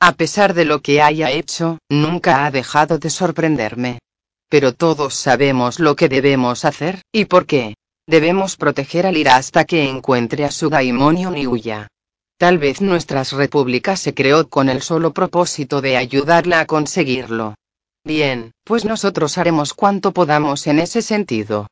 A 0.00 0.12
pesar 0.12 0.54
de 0.54 0.66
lo 0.66 0.82
que 0.82 1.02
haya 1.02 1.32
hecho, 1.32 1.78
nunca 1.90 2.46
ha 2.46 2.52
dejado 2.52 3.00
de 3.00 3.10
sorprenderme. 3.10 3.98
Pero 4.48 4.72
todos 4.72 5.14
sabemos 5.14 5.80
lo 5.80 5.96
que 5.96 6.08
debemos 6.08 6.64
hacer, 6.64 7.02
y 7.10 7.24
por 7.24 7.44
qué. 7.44 7.74
Debemos 8.06 8.56
proteger 8.56 9.06
a 9.06 9.10
Lira 9.10 9.34
hasta 9.34 9.64
que 9.64 9.88
encuentre 9.88 10.44
a 10.44 10.52
su 10.52 10.70
daimonio 10.70 11.36
y 11.36 11.48
huya. 11.48 11.88
Tal 12.40 12.56
vez 12.56 12.80
nuestras 12.80 13.32
repúblicas 13.32 14.00
se 14.00 14.14
creó 14.14 14.48
con 14.48 14.70
el 14.70 14.80
solo 14.80 15.12
propósito 15.12 15.82
de 15.82 15.98
ayudarla 15.98 16.60
a 16.60 16.64
conseguirlo. 16.64 17.54
Bien, 18.02 18.52
pues 18.64 18.86
nosotros 18.86 19.36
haremos 19.36 19.74
cuanto 19.74 20.12
podamos 20.12 20.66
en 20.66 20.78
ese 20.78 21.02
sentido. 21.02 21.66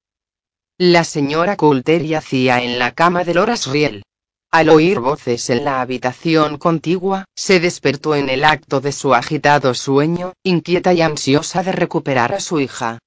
La 0.76 1.04
señora 1.04 1.57
Coulter 1.57 2.04
yacía 2.04 2.62
en 2.62 2.78
la 2.78 2.92
cama 2.92 3.24
de 3.24 3.33
Loras 3.33 3.66
Riel. 3.66 4.02
Al 4.50 4.68
oír 4.68 5.00
voces 5.00 5.48
en 5.48 5.64
la 5.64 5.81
habitación 5.81 6.59
contigua, 6.59 7.24
se 7.35 7.61
despertó 7.61 8.14
en 8.14 8.28
el 8.28 8.44
acto 8.44 8.83
de 8.83 8.92
su 8.92 9.14
agitado 9.14 9.72
sueño, 9.72 10.35
inquieta 10.42 10.92
y 10.92 11.00
ansiosa 11.00 11.62
de 11.62 11.72
recuperar 11.72 12.35
a 12.35 12.40
su 12.40 12.61
hija. 12.61 12.98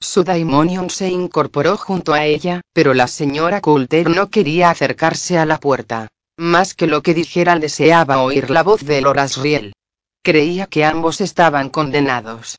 Su 0.00 0.24
daimonion 0.24 0.88
se 0.88 1.10
incorporó 1.10 1.76
junto 1.76 2.14
a 2.14 2.24
ella, 2.24 2.62
pero 2.72 2.94
la 2.94 3.08
señora 3.08 3.60
Coulter 3.60 4.08
no 4.08 4.30
quería 4.30 4.70
acercarse 4.70 5.36
a 5.36 5.44
la 5.44 5.60
puerta. 5.60 6.08
Más 6.40 6.74
que 6.74 6.86
lo 6.86 7.02
que 7.02 7.12
dijera 7.12 7.58
deseaba 7.58 8.22
oír 8.22 8.48
la 8.48 8.62
voz 8.62 8.84
de 8.84 9.02
Loras 9.02 9.36
Riel. 9.36 9.74
Creía 10.24 10.66
que 10.66 10.86
ambos 10.86 11.20
estaban 11.20 11.68
condenados 11.68 12.56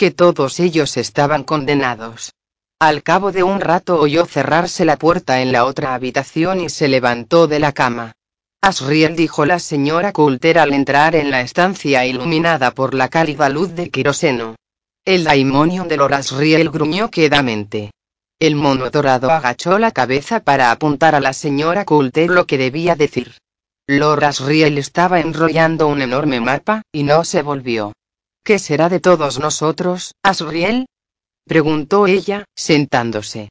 que 0.00 0.10
todos 0.10 0.60
ellos 0.60 0.96
estaban 0.96 1.44
condenados. 1.44 2.32
Al 2.80 3.02
cabo 3.02 3.32
de 3.32 3.42
un 3.42 3.60
rato 3.60 4.00
oyó 4.00 4.24
cerrarse 4.24 4.86
la 4.86 4.96
puerta 4.96 5.42
en 5.42 5.52
la 5.52 5.66
otra 5.66 5.92
habitación 5.92 6.62
y 6.62 6.70
se 6.70 6.88
levantó 6.88 7.46
de 7.46 7.58
la 7.58 7.72
cama. 7.72 8.12
Asriel 8.62 9.14
dijo 9.14 9.44
la 9.44 9.58
señora 9.58 10.12
Coulter 10.12 10.58
al 10.58 10.72
entrar 10.72 11.14
en 11.16 11.30
la 11.30 11.42
estancia 11.42 12.06
iluminada 12.06 12.70
por 12.70 12.94
la 12.94 13.10
cálida 13.10 13.50
luz 13.50 13.74
de 13.74 13.90
queroseno. 13.90 14.56
El 15.04 15.24
daimonion 15.24 15.86
de 15.86 15.96
Asriel 15.96 16.70
gruñó 16.70 17.10
quedamente. 17.10 17.90
El 18.40 18.56
mono 18.56 18.88
dorado 18.88 19.30
agachó 19.30 19.78
la 19.78 19.92
cabeza 19.92 20.40
para 20.40 20.70
apuntar 20.70 21.14
a 21.14 21.20
la 21.20 21.34
señora 21.34 21.84
Coulter 21.84 22.30
lo 22.30 22.46
que 22.46 22.56
debía 22.56 22.96
decir. 22.96 23.34
Asriel 23.86 24.78
estaba 24.78 25.20
enrollando 25.20 25.88
un 25.88 26.00
enorme 26.00 26.40
mapa, 26.40 26.80
y 26.90 27.02
no 27.02 27.22
se 27.24 27.42
volvió. 27.42 27.92
¿Qué 28.42 28.58
será 28.58 28.88
de 28.88 28.98
todos 28.98 29.38
nosotros, 29.38 30.14
Asriel? 30.22 30.86
preguntó 31.46 32.06
ella, 32.06 32.46
sentándose. 32.56 33.50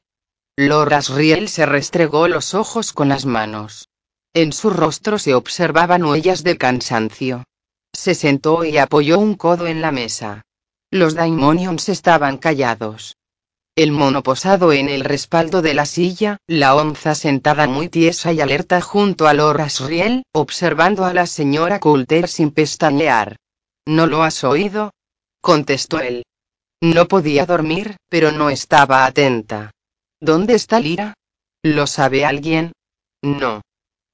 Lord 0.56 0.92
Asriel 0.94 1.48
se 1.48 1.66
restregó 1.66 2.26
los 2.26 2.54
ojos 2.54 2.92
con 2.92 3.08
las 3.08 3.26
manos. 3.26 3.86
En 4.34 4.52
su 4.52 4.70
rostro 4.70 5.20
se 5.20 5.34
observaban 5.34 6.02
huellas 6.02 6.42
de 6.42 6.58
cansancio. 6.58 7.44
Se 7.92 8.16
sentó 8.16 8.64
y 8.64 8.76
apoyó 8.78 9.20
un 9.20 9.36
codo 9.36 9.68
en 9.68 9.82
la 9.82 9.92
mesa. 9.92 10.42
Los 10.90 11.14
Daimonions 11.14 11.88
estaban 11.88 12.38
callados. 12.38 13.14
El 13.82 13.92
mono 13.92 14.22
posado 14.22 14.74
en 14.74 14.90
el 14.90 15.04
respaldo 15.04 15.62
de 15.62 15.72
la 15.72 15.86
silla, 15.86 16.36
la 16.46 16.74
onza 16.74 17.14
sentada 17.14 17.66
muy 17.66 17.88
tiesa 17.88 18.30
y 18.30 18.42
alerta 18.42 18.82
junto 18.82 19.26
a 19.26 19.32
Loras 19.32 19.80
Riel, 19.80 20.24
observando 20.34 21.06
a 21.06 21.14
la 21.14 21.24
señora 21.24 21.80
Coulter 21.80 22.28
sin 22.28 22.50
pestañear. 22.50 23.36
¿No 23.86 24.06
lo 24.06 24.22
has 24.22 24.44
oído? 24.44 24.90
contestó 25.40 25.98
él. 25.98 26.24
No 26.82 27.08
podía 27.08 27.46
dormir, 27.46 27.96
pero 28.10 28.32
no 28.32 28.50
estaba 28.50 29.06
atenta. 29.06 29.70
¿Dónde 30.20 30.56
está 30.56 30.78
Lira? 30.78 31.14
¿Lo 31.62 31.86
sabe 31.86 32.26
alguien? 32.26 32.72
No. 33.22 33.62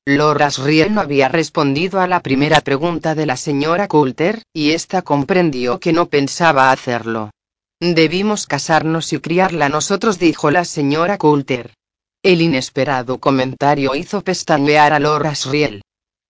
Loras 0.04 0.58
Riel 0.58 0.94
no 0.94 1.00
había 1.00 1.28
respondido 1.28 2.00
a 2.00 2.06
la 2.06 2.20
primera 2.20 2.60
pregunta 2.60 3.16
de 3.16 3.26
la 3.26 3.36
señora 3.36 3.88
Coulter, 3.88 4.42
y 4.52 4.70
ésta 4.70 5.02
comprendió 5.02 5.80
que 5.80 5.92
no 5.92 6.06
pensaba 6.06 6.70
hacerlo. 6.70 7.30
Debimos 7.80 8.46
casarnos 8.46 9.12
y 9.12 9.20
criarla 9.20 9.68
nosotros, 9.68 10.18
dijo 10.18 10.50
la 10.50 10.64
señora 10.64 11.18
Coulter. 11.18 11.74
El 12.22 12.40
inesperado 12.40 13.18
comentario 13.18 13.94
hizo 13.94 14.22
pestañear 14.22 14.94
a 14.94 14.98
Loras 14.98 15.44
Riel. 15.44 15.82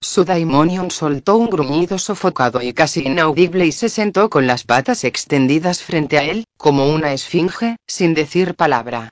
Su 0.03 0.25
daimonion 0.25 0.91
soltó 0.91 1.37
un 1.37 1.49
gruñido 1.49 1.99
sofocado 1.99 2.61
y 2.61 2.73
casi 2.73 3.07
inaudible 3.07 3.65
y 3.65 3.71
se 3.71 3.89
sentó 3.89 4.29
con 4.29 4.49
las 4.49 4.65
patas 4.65 5.05
extendidas 5.05 5.85
frente 5.85 6.19
a 6.19 6.25
él, 6.25 6.45
como 6.59 6.93
una 6.93 7.13
esfinge, 7.13 7.77
sin 7.87 8.13
decir 8.15 8.57
palabra. 8.57 9.11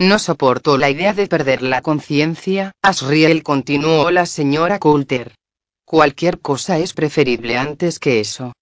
No 0.00 0.18
soportó 0.18 0.78
la 0.78 0.90
idea 0.90 1.14
de 1.14 1.28
perder 1.28 1.62
la 1.62 1.82
conciencia, 1.82 2.72
Asriel 2.82 3.44
continuó 3.44 4.10
la 4.10 4.26
señora 4.26 4.80
Coulter. 4.80 5.36
Cualquier 5.84 6.40
cosa 6.40 6.78
es 6.78 6.92
preferible 6.92 7.56
antes 7.56 8.00
que 8.00 8.18
eso. 8.18 8.52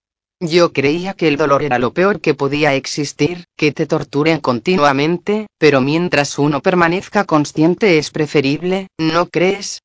Yo 0.41 0.73
creía 0.73 1.15
que 1.15 1.29
el 1.29 1.37
dolor 1.37 1.63
era 1.63 1.79
lo 1.79 1.93
peor 1.93 2.21
que 2.21 2.35
podía 2.35 2.75
existir, 2.75 3.45
que 3.57 3.73
te 3.73 3.87
torturen 3.87 4.41
continuamente, 4.41 5.47
pero 5.59 5.81
mientras 5.81 6.39
uno 6.39 6.61
permanezca 6.61 7.25
consciente 7.25 7.99
es 7.99 8.11
preferible, 8.11 8.89
¿no 8.99 9.29
crees? 9.29 9.81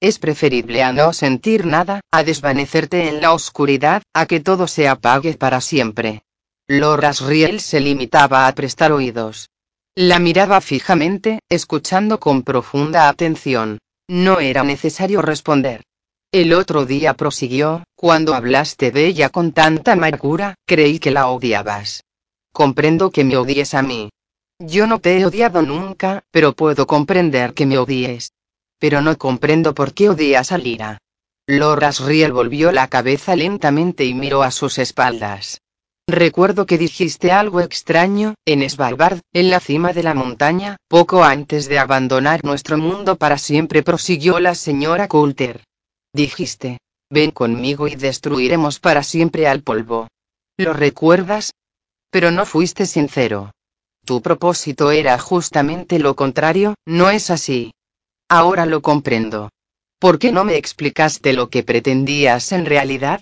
Es 0.00 0.20
preferible 0.20 0.84
a 0.84 0.92
no 0.92 1.12
sentir 1.12 1.66
nada, 1.66 2.00
a 2.12 2.22
desvanecerte 2.22 3.08
en 3.08 3.20
la 3.20 3.32
oscuridad, 3.32 4.02
a 4.14 4.26
que 4.26 4.38
todo 4.38 4.68
se 4.68 4.86
apague 4.86 5.34
para 5.34 5.60
siempre. 5.60 6.22
Loras 6.68 7.20
Riel 7.20 7.60
se 7.60 7.80
limitaba 7.80 8.46
a 8.46 8.54
prestar 8.54 8.92
oídos. 8.92 9.48
La 9.96 10.20
miraba 10.20 10.60
fijamente, 10.60 11.40
escuchando 11.48 12.20
con 12.20 12.44
profunda 12.44 13.08
atención. 13.08 13.78
No 14.06 14.38
era 14.38 14.62
necesario 14.62 15.20
responder. 15.20 15.82
El 16.30 16.52
otro 16.52 16.84
día 16.84 17.14
prosiguió, 17.14 17.84
cuando 17.94 18.34
hablaste 18.34 18.90
de 18.90 19.06
ella 19.06 19.30
con 19.30 19.52
tanta 19.52 19.92
amargura, 19.92 20.56
creí 20.66 20.98
que 20.98 21.10
la 21.10 21.28
odiabas. 21.28 22.04
Comprendo 22.52 23.10
que 23.10 23.24
me 23.24 23.38
odies 23.38 23.72
a 23.72 23.80
mí. 23.80 24.10
Yo 24.58 24.86
no 24.86 24.98
te 24.98 25.16
he 25.16 25.24
odiado 25.24 25.62
nunca, 25.62 26.24
pero 26.30 26.52
puedo 26.52 26.86
comprender 26.86 27.54
que 27.54 27.64
me 27.64 27.78
odies. 27.78 28.32
Pero 28.78 29.00
no 29.00 29.16
comprendo 29.16 29.72
por 29.72 29.94
qué 29.94 30.10
odias 30.10 30.52
a 30.52 30.58
Lira. 30.58 30.98
Loras 31.46 32.00
Riel 32.00 32.32
volvió 32.32 32.72
la 32.72 32.88
cabeza 32.88 33.34
lentamente 33.34 34.04
y 34.04 34.12
miró 34.12 34.42
a 34.42 34.50
sus 34.50 34.76
espaldas. 34.76 35.62
Recuerdo 36.06 36.66
que 36.66 36.76
dijiste 36.76 37.32
algo 37.32 37.62
extraño, 37.62 38.34
en 38.44 38.68
Svalbard, 38.68 39.20
en 39.32 39.48
la 39.48 39.60
cima 39.60 39.94
de 39.94 40.02
la 40.02 40.12
montaña, 40.12 40.76
poco 40.88 41.24
antes 41.24 41.70
de 41.70 41.78
abandonar 41.78 42.44
nuestro 42.44 42.76
mundo 42.76 43.16
para 43.16 43.38
siempre, 43.38 43.82
prosiguió 43.82 44.40
la 44.40 44.54
señora 44.54 45.08
Coulter. 45.08 45.62
Dijiste, 46.12 46.78
ven 47.10 47.30
conmigo 47.30 47.88
y 47.88 47.94
destruiremos 47.94 48.80
para 48.80 49.02
siempre 49.02 49.46
al 49.46 49.62
polvo. 49.62 50.08
¿Lo 50.56 50.72
recuerdas? 50.72 51.52
Pero 52.10 52.30
no 52.30 52.46
fuiste 52.46 52.86
sincero. 52.86 53.52
Tu 54.04 54.22
propósito 54.22 54.90
era 54.90 55.18
justamente 55.18 55.98
lo 55.98 56.16
contrario, 56.16 56.74
¿no 56.86 57.10
es 57.10 57.30
así? 57.30 57.72
Ahora 58.28 58.66
lo 58.66 58.80
comprendo. 58.80 59.50
¿Por 59.98 60.18
qué 60.18 60.32
no 60.32 60.44
me 60.44 60.56
explicaste 60.56 61.32
lo 61.32 61.50
que 61.50 61.62
pretendías 61.62 62.52
en 62.52 62.66
realidad? 62.66 63.20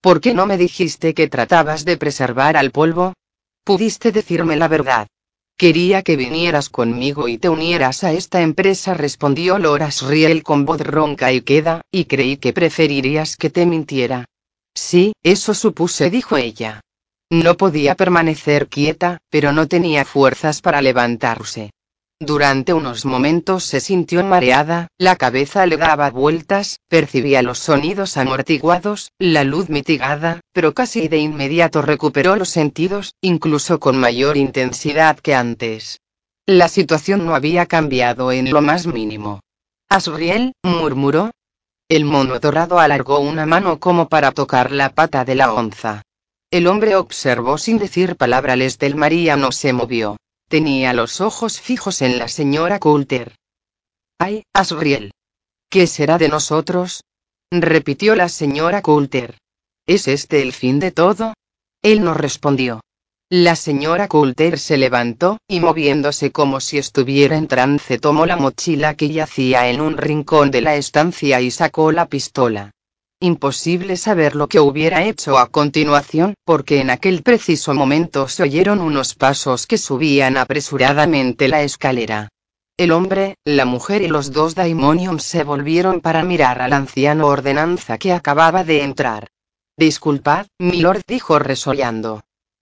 ¿Por 0.00 0.20
qué 0.20 0.34
no 0.34 0.46
me 0.46 0.56
dijiste 0.56 1.14
que 1.14 1.28
tratabas 1.28 1.84
de 1.84 1.96
preservar 1.96 2.56
al 2.56 2.70
polvo? 2.70 3.14
Pudiste 3.64 4.12
decirme 4.12 4.56
la 4.56 4.68
verdad. 4.68 5.08
Quería 5.58 6.04
que 6.04 6.14
vinieras 6.14 6.68
conmigo 6.68 7.26
y 7.26 7.36
te 7.36 7.48
unieras 7.48 8.04
a 8.04 8.12
esta 8.12 8.42
empresa, 8.42 8.94
respondió 8.94 9.58
Loras 9.58 10.02
Riel 10.02 10.44
con 10.44 10.64
voz 10.64 10.80
ronca 10.80 11.32
y 11.32 11.40
queda, 11.40 11.82
y 11.90 12.04
creí 12.04 12.36
que 12.36 12.52
preferirías 12.52 13.36
que 13.36 13.50
te 13.50 13.66
mintiera. 13.66 14.26
Sí, 14.72 15.14
eso 15.24 15.54
supuse, 15.54 16.10
dijo 16.10 16.36
ella. 16.36 16.80
No 17.28 17.56
podía 17.56 17.96
permanecer 17.96 18.68
quieta, 18.68 19.18
pero 19.30 19.50
no 19.52 19.66
tenía 19.66 20.04
fuerzas 20.04 20.60
para 20.62 20.80
levantarse. 20.80 21.72
Durante 22.20 22.72
unos 22.72 23.04
momentos 23.04 23.62
se 23.62 23.78
sintió 23.78 24.24
mareada, 24.24 24.88
la 24.98 25.14
cabeza 25.14 25.66
le 25.66 25.76
daba 25.76 26.10
vueltas, 26.10 26.80
percibía 26.88 27.42
los 27.42 27.60
sonidos 27.60 28.16
amortiguados, 28.16 29.12
la 29.20 29.44
luz 29.44 29.68
mitigada, 29.68 30.40
pero 30.52 30.74
casi 30.74 31.06
de 31.06 31.18
inmediato 31.18 31.80
recuperó 31.80 32.34
los 32.34 32.48
sentidos, 32.48 33.14
incluso 33.20 33.78
con 33.78 33.98
mayor 33.98 34.36
intensidad 34.36 35.16
que 35.20 35.36
antes. 35.36 36.00
La 36.44 36.68
situación 36.68 37.24
no 37.24 37.36
había 37.36 37.66
cambiado 37.66 38.32
en 38.32 38.50
lo 38.50 38.62
más 38.62 38.88
mínimo. 38.88 39.38
Asriel, 39.88 40.54
murmuró. 40.64 41.30
El 41.88 42.04
mono 42.04 42.40
dorado 42.40 42.80
alargó 42.80 43.20
una 43.20 43.46
mano 43.46 43.78
como 43.78 44.08
para 44.08 44.32
tocar 44.32 44.72
la 44.72 44.88
pata 44.90 45.24
de 45.24 45.36
la 45.36 45.52
onza. 45.52 46.02
El 46.50 46.66
hombre 46.66 46.96
observó 46.96 47.58
sin 47.58 47.78
decir 47.78 48.16
palabra. 48.16 48.56
del 48.56 48.96
María 48.96 49.36
no 49.36 49.52
se 49.52 49.72
movió. 49.72 50.16
Tenía 50.48 50.94
los 50.94 51.20
ojos 51.20 51.60
fijos 51.60 52.00
en 52.00 52.18
la 52.18 52.26
señora 52.26 52.78
Coulter. 52.78 53.36
¡Ay, 54.18 54.44
Asriel! 54.54 55.12
¿Qué 55.70 55.86
será 55.86 56.16
de 56.16 56.28
nosotros? 56.28 57.04
repitió 57.50 58.14
la 58.14 58.30
señora 58.30 58.80
Coulter. 58.80 59.36
¿Es 59.86 60.08
este 60.08 60.40
el 60.40 60.54
fin 60.54 60.80
de 60.80 60.90
todo? 60.90 61.34
Él 61.82 62.02
no 62.02 62.14
respondió. 62.14 62.80
La 63.30 63.56
señora 63.56 64.08
Coulter 64.08 64.58
se 64.58 64.78
levantó, 64.78 65.36
y 65.46 65.60
moviéndose 65.60 66.32
como 66.32 66.60
si 66.60 66.78
estuviera 66.78 67.36
en 67.36 67.46
trance 67.46 67.98
tomó 67.98 68.24
la 68.24 68.38
mochila 68.38 68.94
que 68.94 69.10
yacía 69.10 69.68
en 69.68 69.82
un 69.82 69.98
rincón 69.98 70.50
de 70.50 70.62
la 70.62 70.76
estancia 70.76 71.42
y 71.42 71.50
sacó 71.50 71.92
la 71.92 72.06
pistola. 72.06 72.70
Imposible 73.20 73.96
saber 73.96 74.36
lo 74.36 74.48
que 74.48 74.60
hubiera 74.60 75.02
hecho 75.02 75.38
a 75.38 75.48
continuación, 75.48 76.34
porque 76.44 76.80
en 76.80 76.88
aquel 76.88 77.24
preciso 77.24 77.74
momento 77.74 78.28
se 78.28 78.44
oyeron 78.44 78.80
unos 78.80 79.16
pasos 79.16 79.66
que 79.66 79.76
subían 79.76 80.36
apresuradamente 80.36 81.48
la 81.48 81.62
escalera. 81.62 82.28
El 82.76 82.92
hombre, 82.92 83.34
la 83.44 83.64
mujer 83.64 84.02
y 84.02 84.06
los 84.06 84.30
dos 84.30 84.54
daimonions 84.54 85.24
se 85.24 85.42
volvieron 85.42 86.00
para 86.00 86.22
mirar 86.22 86.62
al 86.62 86.72
anciano 86.72 87.26
ordenanza 87.26 87.98
que 87.98 88.12
acababa 88.12 88.62
de 88.62 88.84
entrar. 88.84 89.26
Disculpad, 89.76 90.46
milord 90.60 91.02
dijo 91.08 91.40
resollando. 91.40 92.20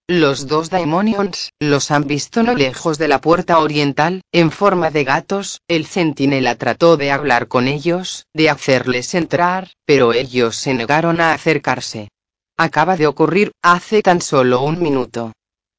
Los 0.08 0.46
dos 0.46 0.70
daimonions, 0.70 1.50
los 1.58 1.90
han 1.90 2.06
visto 2.06 2.44
no 2.44 2.54
lejos 2.54 2.96
de 2.96 3.08
la 3.08 3.20
puerta 3.20 3.58
oriental, 3.58 4.22
en 4.30 4.52
forma 4.52 4.92
de 4.92 5.02
gatos, 5.02 5.62
el 5.66 5.84
centinela 5.84 6.54
trató 6.54 6.96
de 6.96 7.10
hablar 7.10 7.48
con 7.48 7.66
ellos, 7.66 8.24
de 8.32 8.48
hacerles 8.48 9.16
entrar, 9.16 9.72
pero 9.84 10.12
ellos 10.12 10.54
se 10.54 10.74
negaron 10.74 11.20
a 11.20 11.32
acercarse. 11.32 12.08
Acaba 12.56 12.96
de 12.96 13.08
ocurrir, 13.08 13.50
hace 13.62 14.00
tan 14.00 14.20
solo 14.20 14.62
un 14.62 14.80
minuto. 14.80 15.32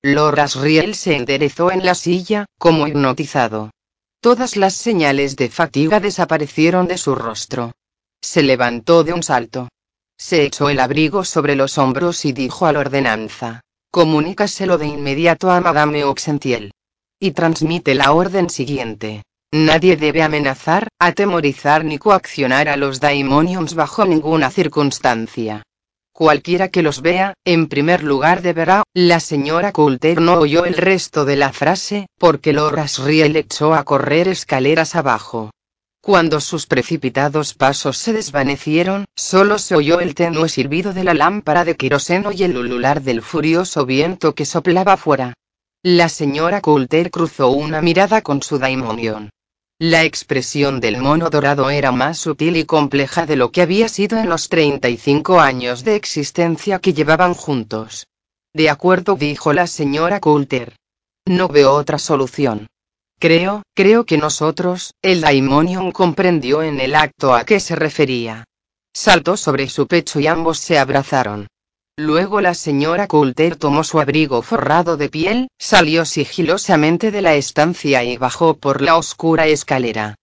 Loras 0.03 0.55
Riel 0.55 0.95
se 0.95 1.15
enderezó 1.15 1.71
en 1.71 1.85
la 1.85 1.95
silla, 1.95 2.47
como 2.59 2.85
hipnotizado. 2.85 3.71
Todas 4.19 4.57
las 4.57 4.73
señales 4.73 5.37
de 5.37 5.49
fatiga 5.49 6.01
desaparecieron 6.01 6.85
de 6.89 6.97
su 6.97 7.15
rostro. 7.15 7.71
Se 8.19 8.43
levantó 8.43 9.05
de 9.05 9.13
un 9.13 9.23
salto. 9.23 9.69
Se 10.17 10.43
echó 10.43 10.67
el 10.67 10.81
abrigo 10.81 11.23
sobre 11.23 11.55
los 11.55 11.77
hombros 11.77 12.25
y 12.25 12.33
dijo 12.33 12.65
a 12.65 12.73
la 12.73 12.79
ordenanza. 12.79 13.61
Comunícaselo 13.91 14.77
de 14.77 14.87
inmediato 14.87 15.49
a 15.49 15.61
Madame 15.61 16.03
Oxentiel. 16.03 16.71
Y 17.19 17.31
transmite 17.31 17.95
la 17.95 18.11
orden 18.11 18.49
siguiente. 18.49 19.23
Nadie 19.51 19.95
debe 19.95 20.21
amenazar, 20.21 20.89
atemorizar 20.99 21.85
ni 21.85 21.97
coaccionar 21.97 22.67
a 22.67 22.75
los 22.75 22.99
daimonions 22.99 23.75
bajo 23.75 24.05
ninguna 24.05 24.51
circunstancia. 24.51 25.63
Cualquiera 26.11 26.67
que 26.67 26.81
los 26.81 27.01
vea, 27.01 27.33
en 27.45 27.67
primer 27.67 28.03
lugar 28.03 28.41
deberá, 28.41 28.83
la 28.93 29.19
señora 29.19 29.71
Coulter 29.71 30.19
no 30.19 30.39
oyó 30.39 30.65
el 30.65 30.73
resto 30.73 31.25
de 31.25 31.37
la 31.37 31.53
frase, 31.53 32.07
porque 32.17 32.53
Loras 32.53 32.99
Riel 32.99 33.35
echó 33.35 33.73
a 33.73 33.83
correr 33.83 34.27
escaleras 34.27 34.95
abajo. 34.95 35.51
Cuando 36.07 36.39
sus 36.39 36.67
precipitados 36.67 37.53
pasos 37.53 37.97
se 37.97 38.13
desvanecieron, 38.13 39.07
solo 39.13 39.59
se 39.59 39.75
oyó 39.75 39.99
el 39.99 40.15
tenue 40.15 40.47
silbido 40.47 40.93
de 40.93 41.03
la 41.03 41.13
lámpara 41.13 41.65
de 41.65 41.75
queroseno 41.75 42.31
y 42.31 42.43
el 42.43 42.55
ulular 42.55 43.01
del 43.01 43.21
furioso 43.21 43.85
viento 43.85 44.33
que 44.33 44.45
soplaba 44.45 44.95
fuera. 44.95 45.33
La 45.83 46.07
señora 46.07 46.61
Coulter 46.61 47.11
cruzó 47.11 47.49
una 47.49 47.81
mirada 47.81 48.21
con 48.21 48.41
su 48.41 48.57
daimonion. 48.57 49.31
La 49.79 50.05
expresión 50.05 50.79
del 50.79 50.95
mono 50.95 51.29
dorado 51.29 51.69
era 51.69 51.91
más 51.91 52.19
sutil 52.19 52.55
y 52.55 52.63
compleja 52.63 53.25
de 53.25 53.35
lo 53.35 53.51
que 53.51 53.63
había 53.63 53.89
sido 53.89 54.17
en 54.17 54.29
los 54.29 54.47
35 54.47 55.41
años 55.41 55.83
de 55.83 55.97
existencia 55.97 56.79
que 56.79 56.93
llevaban 56.93 57.33
juntos. 57.33 58.07
De 58.53 58.69
acuerdo, 58.69 59.15
dijo 59.15 59.51
la 59.51 59.67
señora 59.67 60.21
Coulter. 60.21 60.73
No 61.25 61.49
veo 61.49 61.73
otra 61.73 61.99
solución. 61.99 62.67
Creo, 63.19 63.63
creo 63.73 64.05
que 64.05 64.17
nosotros, 64.17 64.93
el 65.01 65.21
Daimonion 65.21 65.91
comprendió 65.91 66.61
en 66.61 66.79
el 66.79 66.93
acto 66.93 67.33
a 67.33 67.45
qué 67.45 67.59
se 67.59 67.75
refería. 67.75 68.43
Saltó 68.93 69.37
sobre 69.37 69.69
su 69.69 69.87
pecho 69.87 70.19
y 70.19 70.27
ambos 70.27 70.59
se 70.59 70.77
abrazaron. 70.77 71.47
Luego 71.97 72.41
la 72.41 72.53
señora 72.53 73.07
Coulter 73.07 73.55
tomó 73.55 73.83
su 73.83 73.99
abrigo 73.99 74.43
forrado 74.43 74.97
de 74.97 75.09
piel, 75.09 75.47
salió 75.57 76.05
sigilosamente 76.05 77.09
de 77.09 77.23
la 77.23 77.33
estancia 77.33 78.03
y 78.03 78.17
bajó 78.17 78.55
por 78.55 78.83
la 78.83 78.97
oscura 78.97 79.47
escalera. 79.47 80.15